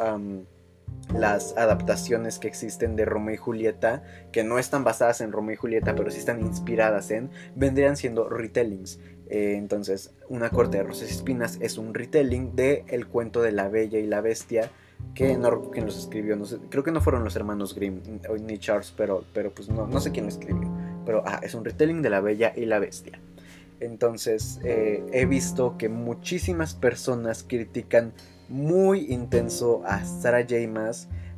[1.15, 5.57] las adaptaciones que existen de Romeo y Julieta, que no están basadas en Romeo y
[5.57, 8.99] Julieta, pero sí están inspiradas en, vendrían siendo retellings.
[9.29, 13.53] Eh, entonces, Una corte de rosas y espinas es un retelling de El cuento de
[13.53, 14.71] la bella y la bestia,
[15.15, 18.01] que no quién los escribió, no creo que no fueron los hermanos Grimm
[18.47, 20.71] ni Charles, pero, pero pues no, no sé quién lo escribió.
[21.05, 23.21] Pero ah, es un retelling de la bella y la bestia.
[23.81, 28.13] Entonces, eh, he visto que muchísimas personas critican
[28.53, 30.69] muy intenso a Sarah J.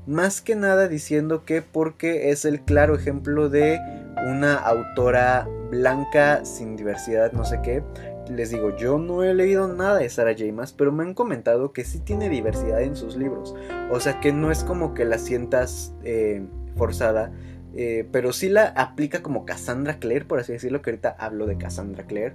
[0.06, 3.78] Más que nada diciendo que porque es el claro ejemplo de
[4.26, 7.82] una autora blanca sin diversidad, no sé qué.
[8.28, 10.52] Les digo, yo no he leído nada de Sarah J.
[10.52, 13.54] Maas, pero me han comentado que sí tiene diversidad en sus libros.
[13.90, 16.42] O sea que no es como que la sientas eh,
[16.76, 17.30] forzada,
[17.76, 21.58] eh, pero sí la aplica como Cassandra Clare, por así decirlo, que ahorita hablo de
[21.58, 22.34] Cassandra Clare.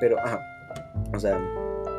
[0.00, 0.40] Pero, ajá,
[1.14, 1.40] o sea,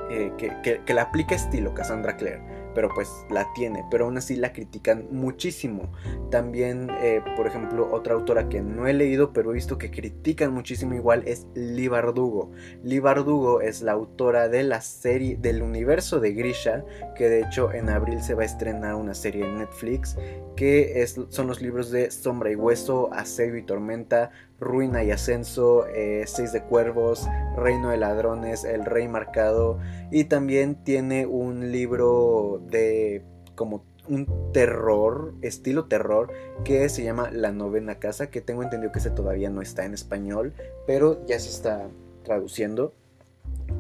[0.09, 2.41] eh, que, la aplica estilo Cassandra Clare,
[2.77, 5.91] pero pues la tiene, pero aún así la critican muchísimo.
[6.29, 10.53] También, eh, por ejemplo, otra autora que no he leído, pero he visto que critican
[10.53, 12.51] muchísimo igual es Lee Bardugo.
[12.83, 16.85] Lee Bardugo es la autora de la serie del universo de Grisha,
[17.15, 20.15] que de hecho en abril se va a estrenar una serie en Netflix,
[20.55, 25.87] que es, son los libros de Sombra y Hueso, Asedio y Tormenta, Ruina y Ascenso,
[25.87, 29.79] eh, Seis de Cuervos, Reino de Ladrones, El Rey Marcado
[30.11, 33.23] y también tiene un libro de
[33.55, 36.31] como un terror, estilo terror,
[36.63, 39.93] que se llama La Novena Casa, que tengo entendido que ese todavía no está en
[39.93, 40.53] español,
[40.85, 41.87] pero ya se está
[42.23, 42.93] traduciendo.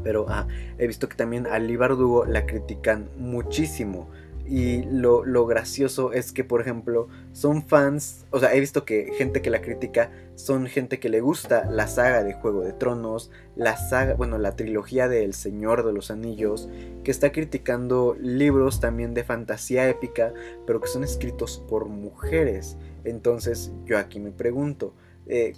[0.03, 0.47] Pero ah,
[0.77, 1.77] he visto que también a Lee
[2.27, 4.09] la critican muchísimo
[4.49, 9.41] y lo, gracioso es que, por ejemplo, son fans, o sea, he visto que gente
[9.41, 13.75] que la critica son gente que le gusta la saga de Juego de Tronos, la
[13.75, 16.69] saga, bueno, la trilogía de El Señor de los Anillos,
[17.03, 20.33] que está criticando libros también de fantasía épica,
[20.65, 22.77] pero que son escritos por mujeres.
[23.03, 24.93] Entonces, yo aquí me pregunto,
[25.29, 25.53] eh,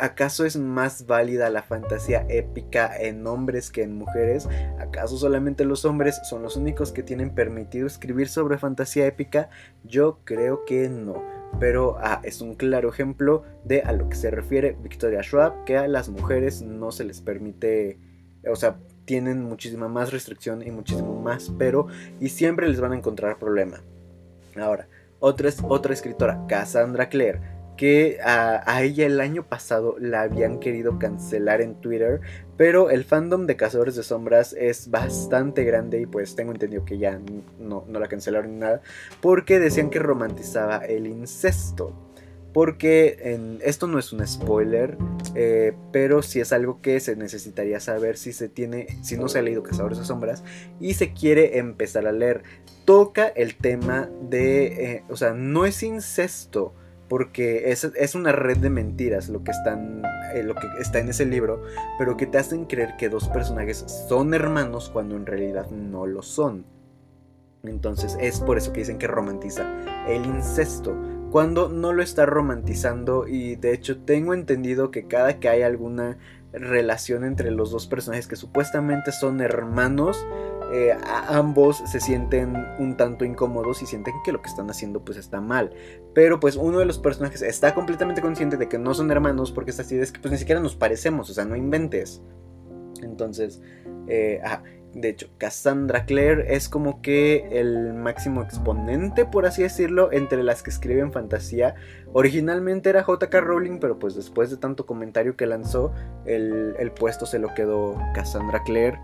[0.00, 4.48] ¿Acaso es más válida la fantasía épica en hombres que en mujeres?
[4.78, 9.48] ¿Acaso solamente los hombres son los únicos que tienen permitido escribir sobre fantasía épica?
[9.84, 11.22] Yo creo que no.
[11.58, 15.78] Pero ah, es un claro ejemplo de a lo que se refiere Victoria Schwab, que
[15.78, 17.98] a las mujeres no se les permite,
[18.46, 21.86] o sea, tienen muchísima más restricción y muchísimo más pero,
[22.20, 23.82] y siempre les van a encontrar problema.
[24.56, 27.40] Ahora, otra, otra escritora, Cassandra Clare,
[27.82, 32.20] que a, ella el año pasado la habían querido cancelar en Twitter,
[32.56, 36.98] pero el fandom de Cazadores de Sombras es bastante grande y pues tengo entendido que
[36.98, 37.18] ya
[37.58, 38.82] no, la cancelaron ni nada,
[39.20, 41.92] porque decían que romantizaba el incesto.
[42.52, 44.96] Porque esto no es un spoiler,
[45.34, 49.40] eh, pero sí es algo que se necesitaría saber si se tiene, si no se
[49.40, 50.44] ha leído Cazadores de Sombras
[50.78, 52.44] y se quiere empezar a leer.
[52.84, 56.74] Toca el tema de, eh, o sea, no es incesto,
[57.12, 60.00] porque es, una red de mentiras lo que, están,
[60.34, 61.62] eh, lo que está en ese libro,
[61.98, 66.22] pero que te hacen creer que dos personajes son hermanos cuando en realidad no lo
[66.22, 66.64] son.
[67.64, 69.66] Entonces es por eso que dicen que romantiza
[70.08, 70.96] el incesto,
[71.30, 76.16] cuando no lo está romantizando y de hecho tengo entendido que cada que hay alguna
[76.52, 80.26] relación entre los dos personajes que supuestamente son hermanos,
[80.72, 80.96] eh,
[81.28, 85.40] ambos se sienten un tanto incómodos y sienten que lo que están haciendo pues está
[85.40, 85.72] mal.
[86.14, 89.70] Pero pues uno de los personajes está completamente consciente de que no son hermanos porque
[89.70, 92.22] esta idea es que pues ni siquiera nos parecemos, o sea, no inventes.
[93.02, 93.60] Entonces,
[94.06, 94.40] eh,
[94.94, 100.62] de hecho, Cassandra Clare es como que el máximo exponente, por así decirlo, entre las
[100.62, 101.74] que escriben fantasía.
[102.12, 105.92] Originalmente era JK Rowling, pero pues después de tanto comentario que lanzó,
[106.26, 108.98] el, el puesto se lo quedó Cassandra Clare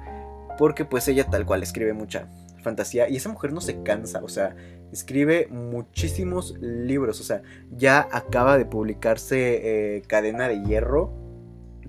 [0.59, 2.29] porque pues ella tal cual escribe mucha
[2.63, 4.57] fantasía y esa mujer no se cansa, o sea,
[4.93, 11.15] escribe muchísimos libros, o sea, ya acaba de publicarse eh, Cadena de Hierro,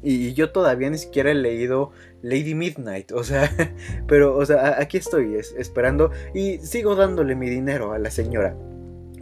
[0.02, 3.52] Y yo todavía ni siquiera he leído Lady Midnight, o sea,
[4.08, 8.56] pero, o sea, aquí estoy esperando y sigo dándole mi dinero a la señora.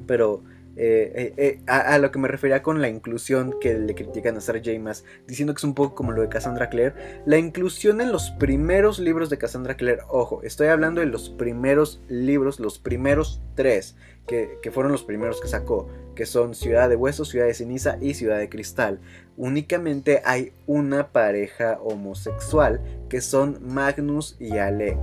[0.06, 0.44] Pero
[0.80, 4.42] eh, eh, eh, a, lo que me refería con la inclusión que le critican a
[4.42, 4.80] Sarah J.
[4.80, 6.94] Maas, diciendo que es un poco como lo de Cassandra Clare,
[7.26, 12.00] la inclusión en los primeros libros de Cassandra Clare, ojo, estoy hablando de los primeros
[12.10, 13.96] libros, los primeros tres,
[14.28, 17.98] que, que fueron los primeros que sacó, que son Ciudad de Huesos, Ciudad de Ceniza
[18.02, 19.00] y Ciudad de Cristal.
[19.38, 24.98] Únicamente hay una pareja homosexual, que son Magnus y Alec.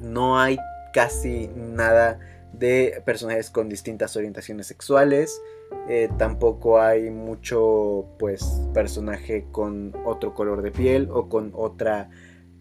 [0.00, 0.56] No hay
[0.94, 2.20] casi nada
[2.52, 5.42] de personajes con distintas orientaciones sexuales.
[5.88, 12.08] Eh, tampoco hay mucho pues personaje con otro color de piel o con otra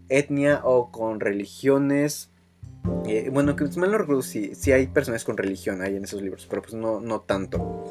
[0.09, 2.31] etnia o con religiones.
[3.05, 6.45] Eh, bueno, que mal no recuerdo si, hay personajes con religión ahí en esos libros,
[6.49, 7.85] pero pues no, no tanto.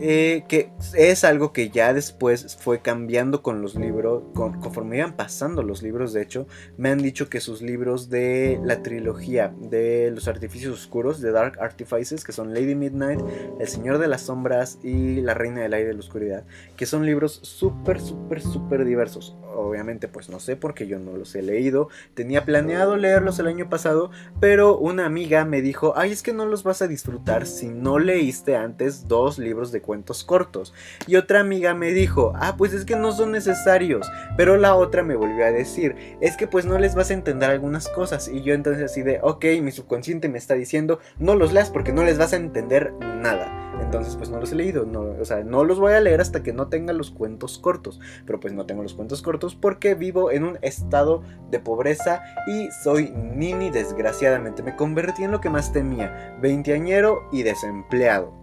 [0.00, 5.62] Eh, que es algo que ya después fue cambiando con los libros, conforme iban pasando
[5.62, 10.28] los libros, de hecho, me han dicho que sus libros de la trilogía de los
[10.28, 13.20] artificios oscuros, de Dark Artifices, que son Lady Midnight,
[13.58, 16.44] El Señor de las Sombras y La Reina del Aire y la Oscuridad,
[16.76, 19.36] que son libros súper, súper, súper diversos.
[19.58, 23.68] Obviamente, pues no sé porque yo no los he leído, tenía planeado leerlos el año
[23.68, 27.68] pasado, pero una amiga me dijo, ay, es que no los vas a disfrutar si
[27.68, 30.74] no leíste antes dos libros de cuentos cortos.
[31.06, 34.08] Y otra amiga me dijo, ah, pues es que no son necesarios.
[34.36, 37.50] Pero la otra me volvió a decir, es que pues no les vas a entender
[37.50, 38.28] algunas cosas.
[38.28, 41.92] Y yo entonces así de, ok, mi subconsciente me está diciendo, no los leas porque
[41.92, 43.58] no les vas a entender nada.
[43.82, 46.42] Entonces pues no los he leído, no, o sea, no los voy a leer hasta
[46.42, 48.00] que no tenga los cuentos cortos.
[48.26, 52.68] Pero pues no tengo los cuentos cortos porque vivo en un estado de pobreza y
[52.82, 54.62] soy nini desgraciadamente.
[54.62, 58.38] Me convertí en lo que más temía, veinteañero y desempleado.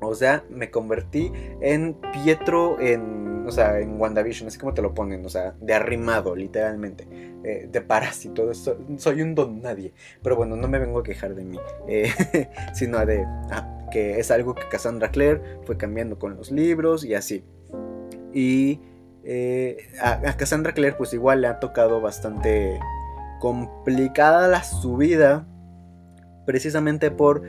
[0.00, 4.94] O sea, me convertí en Pietro en, o sea, en WandaVision, así como te lo
[4.94, 7.06] ponen, o sea, de arrimado, literalmente,
[7.44, 9.94] eh, de parásito, soy un don nadie.
[10.22, 12.10] Pero bueno, no me vengo a quejar de mí, eh,
[12.74, 17.14] sino de ah, que es algo que Cassandra Clare fue cambiando con los libros y
[17.14, 17.44] así.
[18.32, 18.80] Y
[19.24, 22.78] eh, a, a, Cassandra Clare pues igual le ha tocado bastante
[23.40, 25.46] complicada la subida,
[26.46, 27.42] precisamente por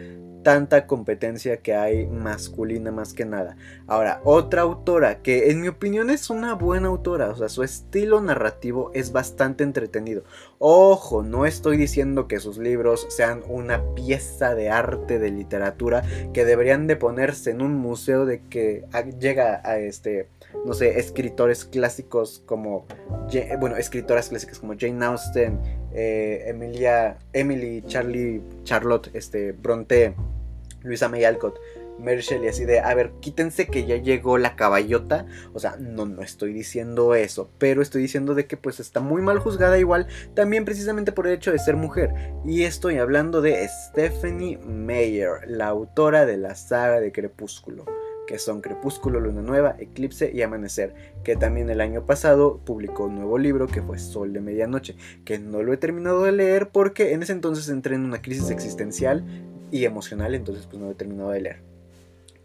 [0.45, 3.58] tanta competencia que hay masculina más que nada.
[3.88, 8.21] Ahora, otra autora que en mi opinión es una buena autora, o sea, su estilo
[8.21, 10.23] narrativo es bastante entretenido.
[10.60, 16.45] Ojo, no estoy diciendo que sus libros sean una pieza de arte de literatura que
[16.45, 18.86] deberían de ponerse en un museo de que
[19.19, 20.27] llega a este
[20.63, 22.86] no sé, escritores clásicos como,
[23.60, 25.60] bueno, escritoras clásicas como Jane Austen,
[25.93, 30.15] eh, Emilia, Emily, Charlie, Charlotte, este, Bronte,
[30.85, 31.59] Luisa May Alcott,
[31.99, 35.25] Shelley, así de, a ver, quítense que ya llegó la caballota.
[35.53, 39.21] O sea, no, no estoy diciendo eso, pero estoy diciendo de que pues está muy
[39.21, 42.13] mal juzgada igual, también precisamente por el hecho de ser mujer.
[42.45, 47.85] Y estoy hablando de Stephanie Meyer, la autora de la saga de Crepúsculo
[48.25, 53.15] que son Crepúsculo, Luna Nueva, Eclipse y Amanecer, que también el año pasado publicó un
[53.15, 57.13] nuevo libro que fue Sol de Medianoche, que no lo he terminado de leer porque
[57.13, 59.23] en ese entonces entré en una crisis existencial
[59.71, 61.75] y emocional, entonces pues no he terminado de leer.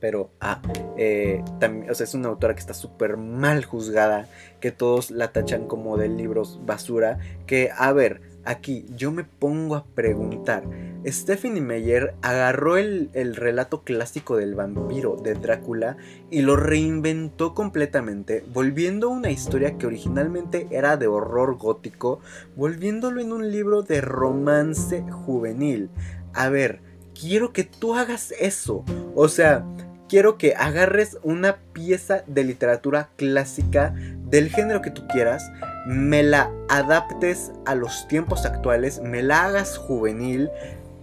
[0.01, 0.63] Pero, ah,
[0.97, 4.29] eh, también, o sea, es una autora que está súper mal juzgada,
[4.59, 9.77] que todos la tachan como de libros basura, que, a ver, aquí yo me pongo
[9.77, 10.65] a preguntar,
[11.07, 15.99] Stephanie Meyer agarró el, el, relato clásico del vampiro de Drácula
[16.31, 22.21] y lo reinventó completamente, volviendo una historia que originalmente era de horror gótico,
[22.57, 25.91] volviéndolo en un libro de romance juvenil.
[26.33, 26.81] A ver,
[27.21, 28.85] quiero que tú hagas eso.
[29.15, 29.65] O sea,
[30.09, 35.51] quiero que agarres una pieza de literatura clásica del género que tú quieras,
[35.87, 40.51] me la adaptes a los tiempos actuales, me la hagas juvenil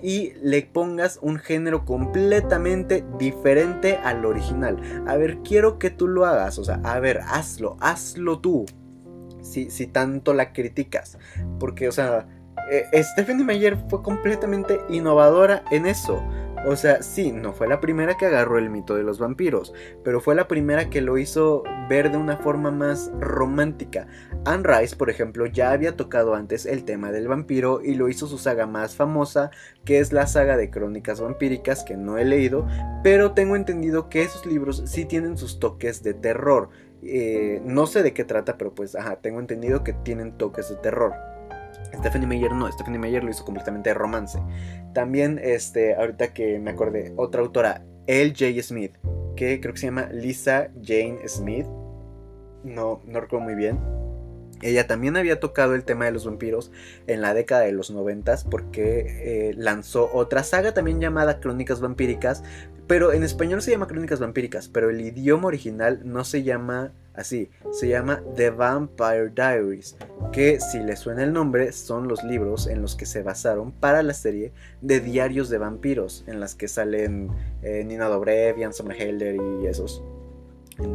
[0.01, 4.77] y le pongas un género completamente diferente al original.
[5.07, 8.65] A ver, quiero que tú lo hagas, o sea, a ver, hazlo, hazlo tú.
[9.41, 11.17] Si, si tanto la criticas.
[11.57, 12.27] Porque, o sea,
[12.69, 16.23] eh, Stephanie Meyer fue completamente innovadora en eso.
[16.65, 20.19] O sea, sí, no fue la primera que agarró el mito de los vampiros, pero
[20.19, 24.07] fue la primera que lo hizo ver de una forma más romántica.
[24.43, 28.27] Anne Rice, por ejemplo, ya había tocado antes el tema del vampiro y lo hizo
[28.27, 29.51] su saga más famosa,
[29.85, 32.67] que es la saga de crónicas vampíricas, que no he leído,
[33.03, 36.69] pero tengo entendido que esos libros sí tienen sus toques de terror.
[37.03, 40.75] Eh, no sé de qué trata, pero pues, ajá, tengo entendido que tienen toques de
[40.75, 41.13] terror.
[41.93, 44.39] Stephanie Meyer no, Stephanie Meyer lo hizo completamente de romance.
[44.93, 48.61] También, este, ahorita que me acordé, otra autora, L.J.
[48.63, 48.93] Smith,
[49.35, 51.65] que creo que se llama Lisa Jane Smith.
[52.63, 53.79] no, no recuerdo muy bien.
[54.61, 56.71] Ella también había tocado el tema de los vampiros
[57.07, 62.43] en la década de los noventas porque eh, lanzó otra saga también llamada Crónicas Vampíricas,
[62.87, 67.49] pero en español se llama Crónicas Vampíricas, pero el idioma original no se llama así,
[67.71, 69.97] se llama The Vampire Diaries,
[70.31, 74.03] que si le suena el nombre son los libros en los que se basaron para
[74.03, 77.29] la serie de diarios de vampiros, en las que salen
[77.63, 80.01] eh, Nina Dobrev, Jan Sommerhelder y esos.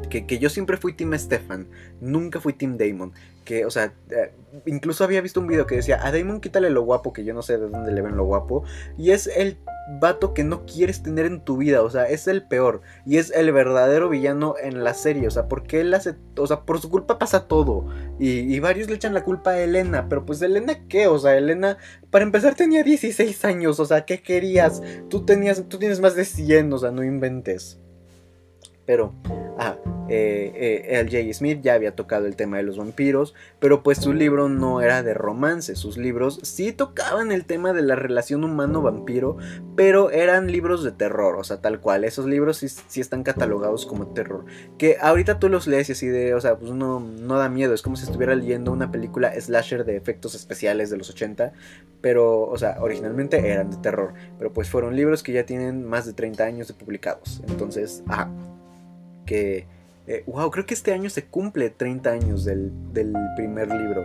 [0.09, 1.67] Que, que, yo siempre fui Team Stefan,
[2.01, 3.13] nunca fui Team Damon
[3.45, 4.32] que, o sea, eh,
[4.66, 7.43] incluso había visto un video que decía, a Damon quítale lo guapo, que yo no
[7.43, 8.64] sé de dónde le ven lo guapo,
[8.97, 9.59] y es el
[10.01, 13.30] vato que no quieres tener en tu vida, o sea, es el peor, y es
[13.30, 16.90] el verdadero villano en la serie, o sea, porque él hace, o sea, por su
[16.90, 17.86] culpa pasa todo,
[18.18, 21.78] y, varios le echan la culpa a Elena, pero pues Elena qué, o sea, Elena,
[22.11, 24.82] para empezar tenía 16 años, o sea, ¿qué querías?
[25.09, 27.80] Tú tenías, tú tienes más de 100, o sea, no inventes.
[28.85, 29.14] Pero,
[29.59, 29.76] ah,
[30.09, 31.33] eh, eh, L.J.
[31.33, 35.03] Smith ya había tocado el tema de los vampiros, pero pues su libro no era
[35.03, 39.37] de romance, sus libros sí tocaban el tema de la relación humano-vampiro,
[39.76, 44.09] pero eran libros de terror, o sea, tal cual, esos libros sí, están catalogados como
[44.09, 44.45] terror,
[44.76, 47.72] que ahorita tú los lees y así de, o sea, pues no, no da miedo,
[47.72, 51.53] es como si estuviera leyendo una película slasher de efectos especiales de los 80,
[52.01, 56.05] pero, o sea, originalmente eran de terror, pero pues fueron libros que ya tienen más
[56.05, 58.28] de 30 años de publicados, entonces, ajá
[59.27, 59.66] que,
[60.27, 62.73] wow, eh, creo que este año se cumple 30 años del,
[63.37, 64.05] primer libro.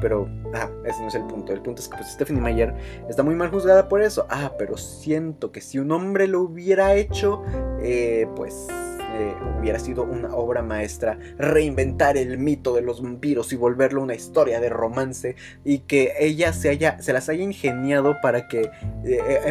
[0.00, 1.52] Pero, ah, ese no es el punto.
[1.52, 2.74] El punto es que pues, Stephanie Meyer
[3.08, 4.26] está muy mal juzgada por eso.
[4.30, 7.42] Ah, pero siento que si un hombre lo hubiera hecho,
[7.80, 13.56] eh, pues eh, hubiera sido una obra maestra reinventar el mito de los vampiros y
[13.56, 18.46] volverlo una historia de romance y que ella se, haya, se las haya ingeniado para
[18.46, 18.70] que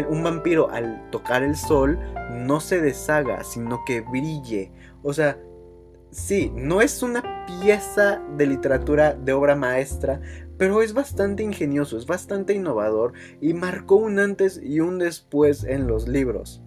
[0.09, 1.99] un vampiro al tocar el sol
[2.32, 4.72] no se deshaga, sino que brille
[5.03, 5.39] o sea,
[6.11, 10.21] sí, no es una pieza de literatura de obra maestra,
[10.57, 15.87] pero es bastante ingenioso, es bastante innovador y marcó un antes y un después en
[15.87, 16.61] los libros.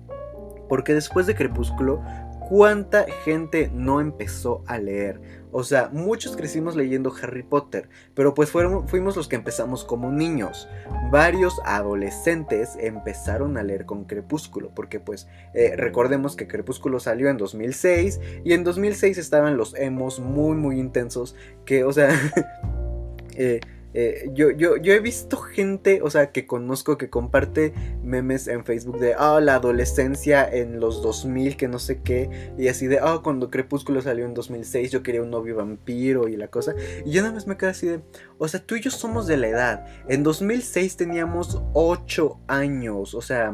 [0.68, 2.00] Porque después de Crepúsculo,
[2.48, 5.20] ¿cuánta gente no empezó a leer?
[5.53, 10.68] O sea, muchos crecimos leyendo Harry Potter, pero pues fuimos los que empezamos como niños.
[11.11, 17.36] Varios adolescentes empezaron a leer con Crepúsculo, porque pues eh, recordemos que Crepúsculo salió en
[17.36, 21.34] 2006 y en 2006 estaban los emos muy muy intensos
[21.64, 22.11] que, o sea,
[23.36, 23.61] eh,
[23.93, 27.74] eh, yo, yo, yo, he visto gente, o sea, que conozco que comparte
[28.05, 32.68] memes en Facebook de, ah, la adolescencia en los 2000, que no sé qué, y
[32.68, 36.49] así de, ah, cuando Crepúsculo salió en 2006, yo quería un novio vampiro y la
[36.49, 36.74] cosa.
[37.05, 38.01] Y yo nada más me quedo así de,
[38.38, 39.86] o sea, tú y yo somos de la edad.
[40.09, 43.53] En 2006 teníamos 8 años, o sea,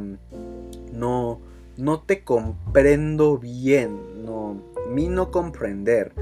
[0.92, 1.40] no,
[1.78, 6.12] no te comprendo bien, no, mí no comprender,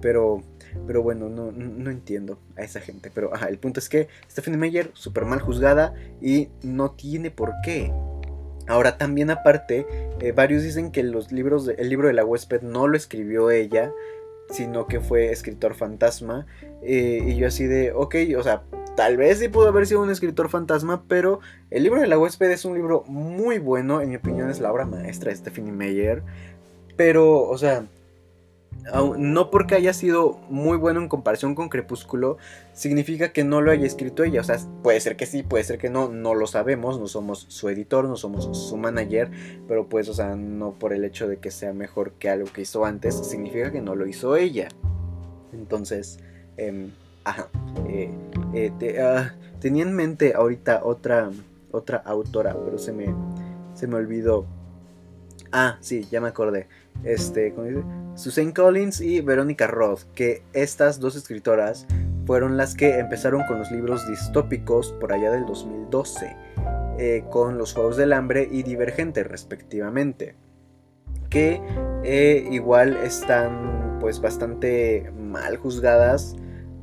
[0.00, 0.42] pero
[0.86, 3.10] pero bueno, no, no entiendo a esa gente.
[3.14, 7.92] Pero el punto es que Stephanie Meyer, súper mal juzgada y no tiene por qué.
[8.68, 9.86] Ahora también aparte,
[10.20, 13.92] eh, varios dicen que los libros el libro de la huésped no lo escribió ella,
[14.50, 16.46] sino que fue escritor fantasma.
[16.82, 18.62] Eh, y yo así de, ok, o sea,
[18.96, 22.50] tal vez sí pudo haber sido un escritor fantasma, pero el libro de la huésped
[22.50, 26.22] es un libro muy bueno, en mi opinión es la obra maestra de Stephanie Meyer.
[26.96, 27.86] Pero, o sea,
[29.16, 32.38] no porque haya sido muy bueno en comparación con Crepúsculo,
[32.72, 34.40] significa que no lo haya escrito ella.
[34.40, 37.46] O sea, puede ser que sí, puede ser que no, no lo sabemos, no somos
[37.48, 39.30] su editor, no somos su manager,
[39.68, 42.62] pero pues, o sea, no por el hecho de que sea mejor que algo que
[42.62, 44.68] hizo antes, significa que no lo hizo ella.
[45.52, 46.18] Entonces,
[46.56, 46.90] em,
[47.24, 47.48] ajá,
[47.88, 48.10] eh,
[48.54, 51.30] eh, ah, tenía en mente ahorita otra,
[51.70, 53.14] otra autora, pero se me,
[53.74, 54.46] se me olvidó.
[55.52, 56.66] Ah, sí, ya me acordé
[57.04, 57.54] este,
[58.14, 61.86] Susan Collins y Veronica Roth, que estas dos escritoras
[62.26, 66.36] fueron las que empezaron con los libros distópicos por allá del 2012,
[66.98, 70.36] eh, con Los Juegos del Hambre y Divergente respectivamente,
[71.30, 71.60] que
[72.04, 76.36] eh, igual están pues bastante mal juzgadas,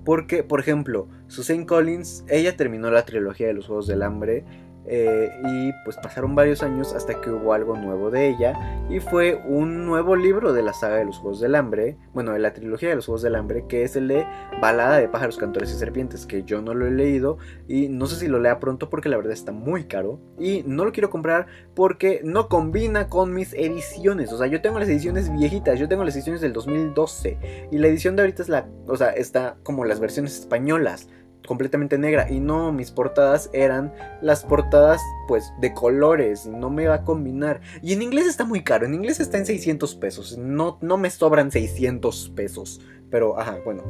[0.04, 4.44] porque por ejemplo, Susan Collins, ella terminó la trilogía de Los Juegos del Hambre,
[4.92, 9.40] eh, y pues pasaron varios años hasta que hubo algo nuevo de ella y fue
[9.46, 12.90] un nuevo libro de la saga de los Juegos del Hambre, bueno, de la trilogía
[12.90, 14.26] de los Juegos del Hambre, que es el de
[14.60, 17.38] Balada de pájaros, cantores y serpientes, que yo no lo he leído
[17.68, 20.86] y no sé si lo lea pronto porque la verdad está muy caro y no
[20.86, 25.32] lo quiero comprar porque no combina con mis ediciones, o sea, yo tengo las ediciones
[25.32, 28.98] viejitas, yo tengo las ediciones del 2012 y la edición de ahorita es la, o
[28.98, 31.10] sea, está como las versiones españolas
[31.48, 32.30] completamente negra.
[32.30, 36.46] Y no, mis portadas eran las portadas pues de colores.
[36.46, 37.62] No me va a combinar.
[37.82, 38.86] Y en inglés está muy caro.
[38.86, 40.38] En inglés está en 600 pesos.
[40.38, 42.82] No, no me sobran 600 pesos.
[43.10, 43.84] Pero, ajá, bueno.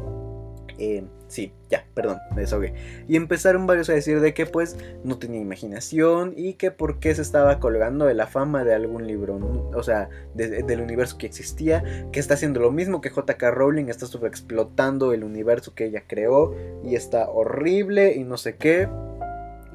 [0.77, 2.73] Eh, sí, ya, perdón, me desahogué.
[3.07, 7.15] Y empezaron varios a decir de que pues no tenía imaginación y que por qué
[7.15, 9.37] se estaba colgando de la fama de algún libro,
[9.73, 14.05] o sea, del universo que existía, que está haciendo lo mismo que JK Rowling, está
[14.27, 18.89] explotando el universo que ella creó y está horrible y no sé qué.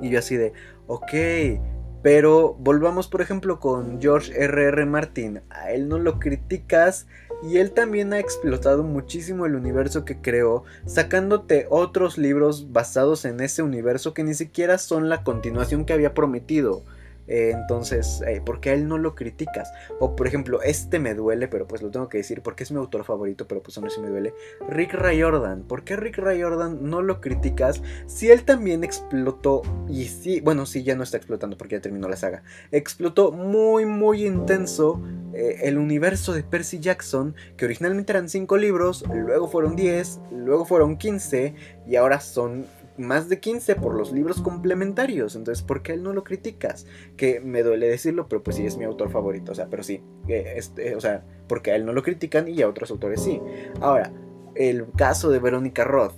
[0.03, 0.53] Y yo así de,
[0.89, 1.13] ok,
[2.03, 4.69] pero volvamos por ejemplo con George R.R.
[4.69, 4.87] R.
[4.87, 7.07] Martin, a él no lo criticas
[7.47, 13.41] y él también ha explotado muchísimo el universo que creó, sacándote otros libros basados en
[13.41, 16.83] ese universo que ni siquiera son la continuación que había prometido.
[17.27, 19.73] Eh, entonces, eh, ¿por qué a él no lo criticas?
[20.01, 22.79] O por ejemplo, este me duele, pero pues lo tengo que decir porque es mi
[22.79, 24.35] autor favorito, pero pues aún así me duele.
[24.69, 25.63] Rick Riordan.
[25.63, 29.63] ¿Por qué Rick Riordan no lo criticas si él también explotó?
[29.89, 32.43] Y sí, bueno, sí, ya no está explotando porque ya terminó la saga.
[32.71, 35.01] Explotó muy, muy intenso
[35.35, 40.65] eh, el universo de Percy Jackson, que originalmente eran 5 libros, luego fueron 10, luego
[40.65, 41.55] fueron 15
[41.87, 42.67] y ahora son
[42.97, 45.37] más de 15 por los libros complementarios.
[45.37, 46.87] Entonces, ¿por qué él no lo criticas?
[47.17, 49.53] Que me duele decirlo, pero pues sí es mi autor favorito.
[49.53, 50.03] O sea, pero sí.
[50.29, 53.41] este, o sea, porque a él no lo critican y a otros autores sí.
[53.81, 54.13] Ahora,
[54.55, 56.15] el caso de Verónica Roth.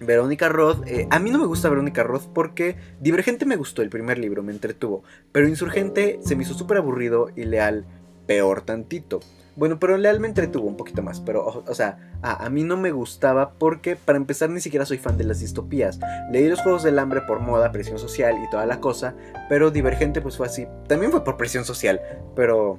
[0.00, 3.88] Verónica Roth, eh, a mí no me gusta Verónica Roth porque Divergente me gustó el
[3.88, 7.86] primer libro, me entretuvo, pero Insurgente se me hizo súper aburrido y leal
[8.26, 9.20] peor tantito.
[9.54, 11.20] Bueno, pero Leal me entretuvo un poquito más.
[11.20, 15.18] Pero, o, sea, a, mí no me gustaba porque, para empezar, ni siquiera soy fan
[15.18, 15.98] de las distopías.
[16.30, 19.14] Leí los Juegos del Hambre por moda, presión social y toda la cosa.
[19.48, 20.66] Pero Divergente, pues fue así.
[20.88, 22.00] También fue por presión social.
[22.34, 22.78] Pero,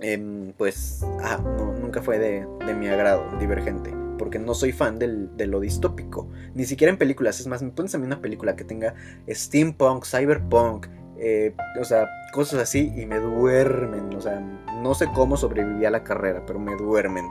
[0.00, 1.38] em, pues, ah,
[1.80, 3.94] nunca fue de, mi agrado, Divergente.
[4.18, 6.28] Porque no soy fan de lo distópico.
[6.54, 7.40] Ni siquiera en películas.
[7.40, 8.94] Es más, me pones a mí una película que tenga
[9.28, 10.86] steampunk, cyberpunk
[11.22, 14.12] eh, o sea, cosas así y me duermen.
[14.14, 14.40] O sea,
[14.82, 17.26] no sé cómo sobreviví a la carrera, pero me duermen.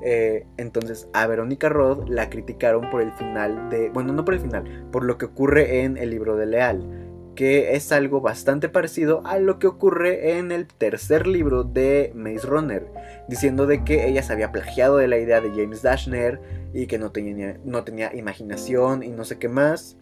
[0.00, 4.40] Eh, entonces a Verónica Roth la criticaron por el final de, bueno, no por el
[4.40, 9.22] final, por lo que ocurre en el libro de Leal, que es algo bastante parecido
[9.24, 12.86] a lo que ocurre en el tercer libro de Maze Runner,
[13.28, 16.40] diciendo de que ella se había plagiado de la idea de James Dashner
[16.72, 19.96] y que no tenía, no tenía imaginación y no sé qué más.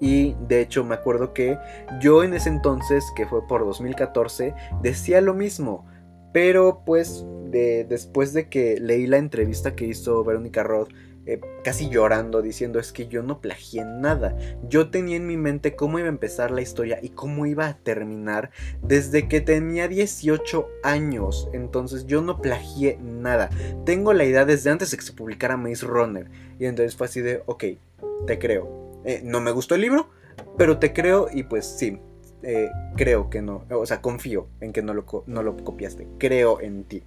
[0.00, 1.58] Y de hecho me acuerdo que
[2.00, 5.86] yo en ese entonces, que fue por 2014, decía lo mismo.
[6.32, 10.90] Pero pues de, después de que leí la entrevista que hizo Verónica Roth,
[11.26, 14.34] eh, casi llorando, diciendo es que yo no plagié nada.
[14.66, 17.76] Yo tenía en mi mente cómo iba a empezar la historia y cómo iba a
[17.76, 18.50] terminar
[18.82, 21.50] desde que tenía 18 años.
[21.52, 23.50] Entonces yo no plagié nada.
[23.84, 26.30] Tengo la idea desde antes de que se publicara Maze Runner.
[26.58, 27.64] Y entonces fue así de, ok,
[28.26, 30.10] te creo eh, no me gustó el libro,
[30.56, 32.00] pero te creo y pues sí,
[32.42, 36.60] eh, creo que no, o sea, confío en que no lo, no lo copiaste, creo
[36.60, 37.02] en ti.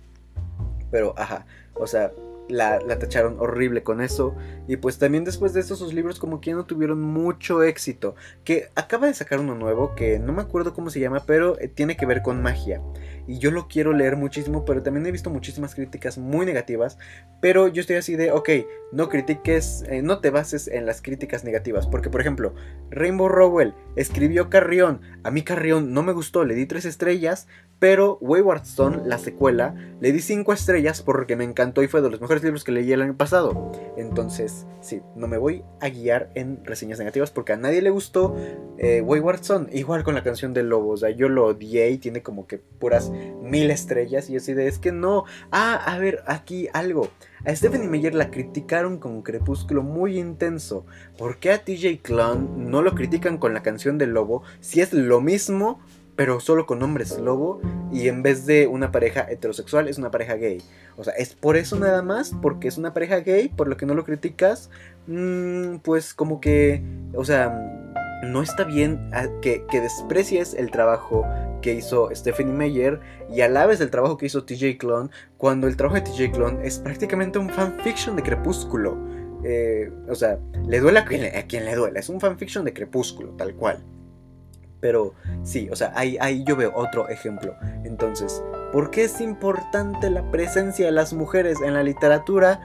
[0.91, 2.11] Pero, ajá, o sea,
[2.51, 4.35] la, la, tacharon horrible con eso.
[4.67, 8.15] Y pues también después de eso sus libros como que no tuvieron mucho éxito.
[8.43, 11.67] Que acaba de sacar uno nuevo que no me acuerdo cómo se llama, pero eh,
[11.67, 12.81] tiene que ver con magia
[13.27, 16.97] y yo lo quiero leer muchísimo, pero también he visto muchísimas críticas muy negativas,
[17.41, 18.49] pero yo estoy así de, ok,
[18.91, 22.53] no critiques, eh, no te bases en las críticas negativas, porque por ejemplo,
[22.89, 27.47] Rainbow Rowell escribió Carrión, a mí Carrión no me gustó, le di tres estrellas,
[27.81, 32.11] pero Wayward Stone, la secuela, le di cinco estrellas porque me encantó y fue de
[32.11, 33.71] los mejores libros que leí el año pasado.
[33.97, 38.35] Entonces, sí, no me voy a guiar en reseñas negativas porque a nadie le gustó
[38.77, 39.69] eh, Wayward Stone.
[39.71, 42.59] Igual con la canción del lobo, o sea, yo lo odié y tiene como que
[42.59, 43.09] puras
[43.41, 45.23] mil estrellas y así de, es que no.
[45.51, 47.09] Ah, a ver, aquí algo.
[47.45, 50.85] A Stephanie Meyer la criticaron con Crepúsculo muy intenso.
[51.17, 54.93] ¿Por qué a TJ Clown no lo critican con la canción del lobo si es
[54.93, 55.79] lo mismo
[56.21, 57.59] pero solo con hombres lobo
[57.91, 60.61] y en vez de una pareja heterosexual es una pareja gay.
[60.95, 63.87] O sea, es por eso nada más, porque es una pareja gay, por lo que
[63.87, 64.69] no lo criticas,
[65.07, 66.83] mm, pues como que,
[67.15, 67.49] o sea,
[68.21, 71.25] no está bien ah, que, que, desprecies el trabajo
[71.63, 75.95] que hizo Stephanie Meyer y alabes el trabajo que hizo TJ Clone cuando el trabajo
[75.95, 78.95] de TJ Clone es prácticamente un fanfiction de Crepúsculo.
[79.43, 82.73] Eh, o sea, le duele a quien, a quien le duele, es un fanfiction de
[82.73, 83.83] Crepúsculo, tal cual.
[84.81, 85.13] Pero
[85.43, 87.55] sí, o sea, ahí, ahí yo veo otro ejemplo.
[87.85, 92.61] Entonces, ¿por qué es importante la presencia de las mujeres en la literatura?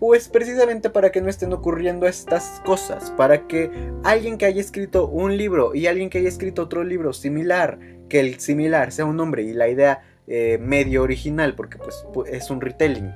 [0.00, 3.70] Pues precisamente para que no estén ocurriendo estas cosas, para que
[4.02, 7.78] alguien que haya escrito un libro y alguien que haya escrito otro libro similar,
[8.08, 12.50] que el similar sea un hombre y la idea eh, medio original, porque pues es
[12.50, 13.12] un retelling,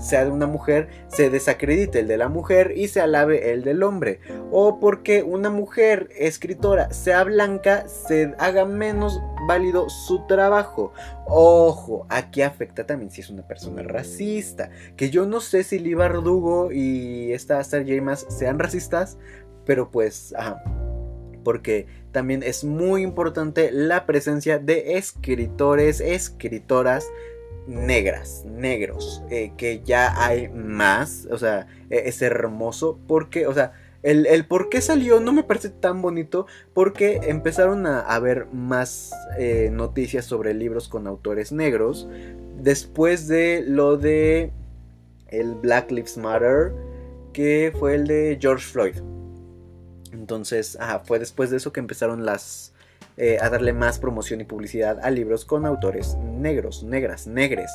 [0.00, 3.82] sea de una mujer se desacredite el de la mujer y se alabe el del
[3.82, 4.20] hombre.
[4.50, 10.92] O porque una mujer escritora sea blanca se haga menos válido su trabajo.
[11.26, 14.70] Ojo, aquí afecta también si es una persona racista.
[14.96, 18.16] Que yo no sé si Lee Bardugo y esta Sarah J.
[18.30, 19.18] sean racistas,
[19.64, 20.62] pero pues, ajá
[21.46, 27.06] porque también es muy importante la presencia de escritores, escritoras
[27.66, 33.72] negras, negros, eh, que ya hay más, o sea, e-, es hermoso porque, o sea,
[34.02, 39.68] el, por qué salió no me parece tan bonito porque empezaron a haber más eh,
[39.72, 42.06] noticias sobre libros con autores negros
[42.56, 44.52] después de lo de
[45.26, 46.72] el Black Lives Matter
[47.32, 48.96] que fue el de George Floyd.
[50.12, 52.72] Entonces, fue después de eso que empezaron las
[53.16, 57.70] eh, a darle más promoción y publicidad a libros con autores negros, negras, negres.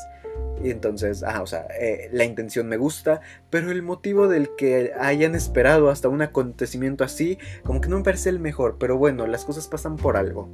[0.64, 5.34] Y entonces, o sea, eh, la intención me gusta, pero el motivo del que hayan
[5.34, 9.44] esperado hasta un acontecimiento así, como que no me parece el mejor, pero bueno, las
[9.44, 10.48] cosas pasan por algo.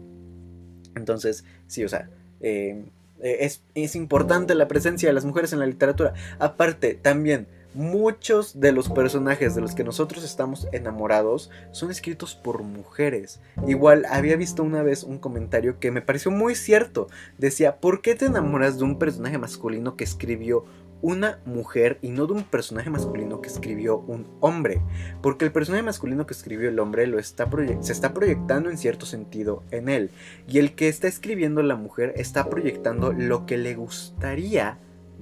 [0.95, 2.09] Entonces, sí, o sea,
[2.39, 2.85] eh,
[3.19, 6.13] es importante la presencia de las mujeres en la literatura.
[6.39, 12.63] Aparte, también, muchos de los personajes de los que nosotros estamos enamorados son escritos por
[12.63, 13.39] mujeres.
[13.67, 17.07] Igual había visto una vez un comentario que me pareció muy cierto.
[17.37, 20.65] Decía, ¿por qué te enamoras de un personaje masculino que escribió
[21.01, 24.81] una mujer y no de un personaje masculino que escribió un hombre?
[25.21, 27.47] Porque el personaje masculino que escribió el hombre lo está
[27.81, 30.11] se está proyectando en cierto sentido en él.
[30.47, 34.79] Y el que está escribiendo la mujer está proyectando lo que le gustaría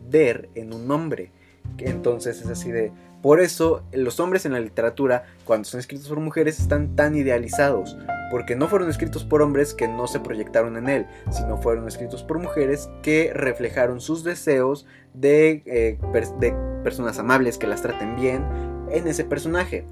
[0.09, 1.31] ver en un hombre.
[1.78, 2.91] Entonces es así de...
[3.22, 7.97] Por eso los hombres en la literatura, cuando son escritos por mujeres, están tan idealizados.
[8.30, 12.24] Porque no fueron escritos por hombres que no se proyectaron en él, sino fueron escritos
[12.24, 15.97] por mujeres que reflejaron sus deseos de, eh,
[16.39, 18.45] de personas amables que las traten bien
[18.91, 19.86] en ese personaje.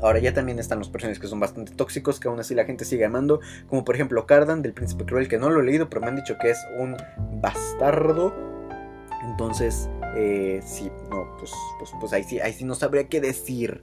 [0.00, 2.84] Ahora ya también están los personajes que son bastante tóxicos, que aún así la gente
[2.84, 6.00] sigue amando, como por ejemplo Cardan del Príncipe Cruel, que no lo he leído, pero
[6.00, 6.96] me han dicho que es un
[7.40, 8.32] bastardo.
[9.24, 9.88] Entonces,
[10.20, 13.82] eh, sí, no, pues, pues, pues, ahí sí, ahí sí no sabría qué decir.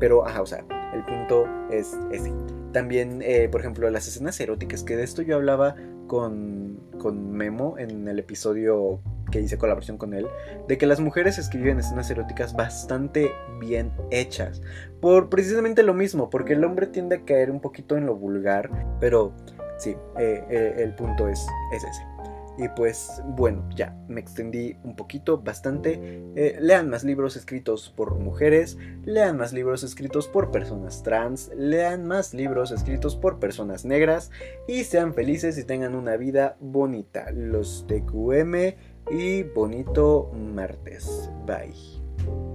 [0.00, 2.32] Pero, ajá, o sea, el punto es ese.
[2.72, 5.76] También, eh, por ejemplo, las escenas eróticas, que de esto yo hablaba
[6.08, 9.00] con, con Memo en el episodio
[9.30, 10.26] que hice colaboración con él,
[10.66, 14.60] de que las mujeres escriben escenas eróticas bastante bien hechas.
[15.00, 18.70] Por precisamente lo mismo, porque el hombre tiende a caer un poquito en lo vulgar,
[18.98, 19.32] pero
[19.78, 22.17] sí, eh, el punto es, es ese.
[22.58, 26.00] Y pues bueno, ya me extendí un poquito, bastante.
[26.34, 32.06] Eh, lean más libros escritos por mujeres, lean más libros escritos por personas trans, lean
[32.06, 34.30] más libros escritos por personas negras
[34.66, 37.30] y sean felices y tengan una vida bonita.
[37.30, 38.74] Los TQM
[39.10, 41.30] y bonito martes.
[41.46, 42.47] Bye.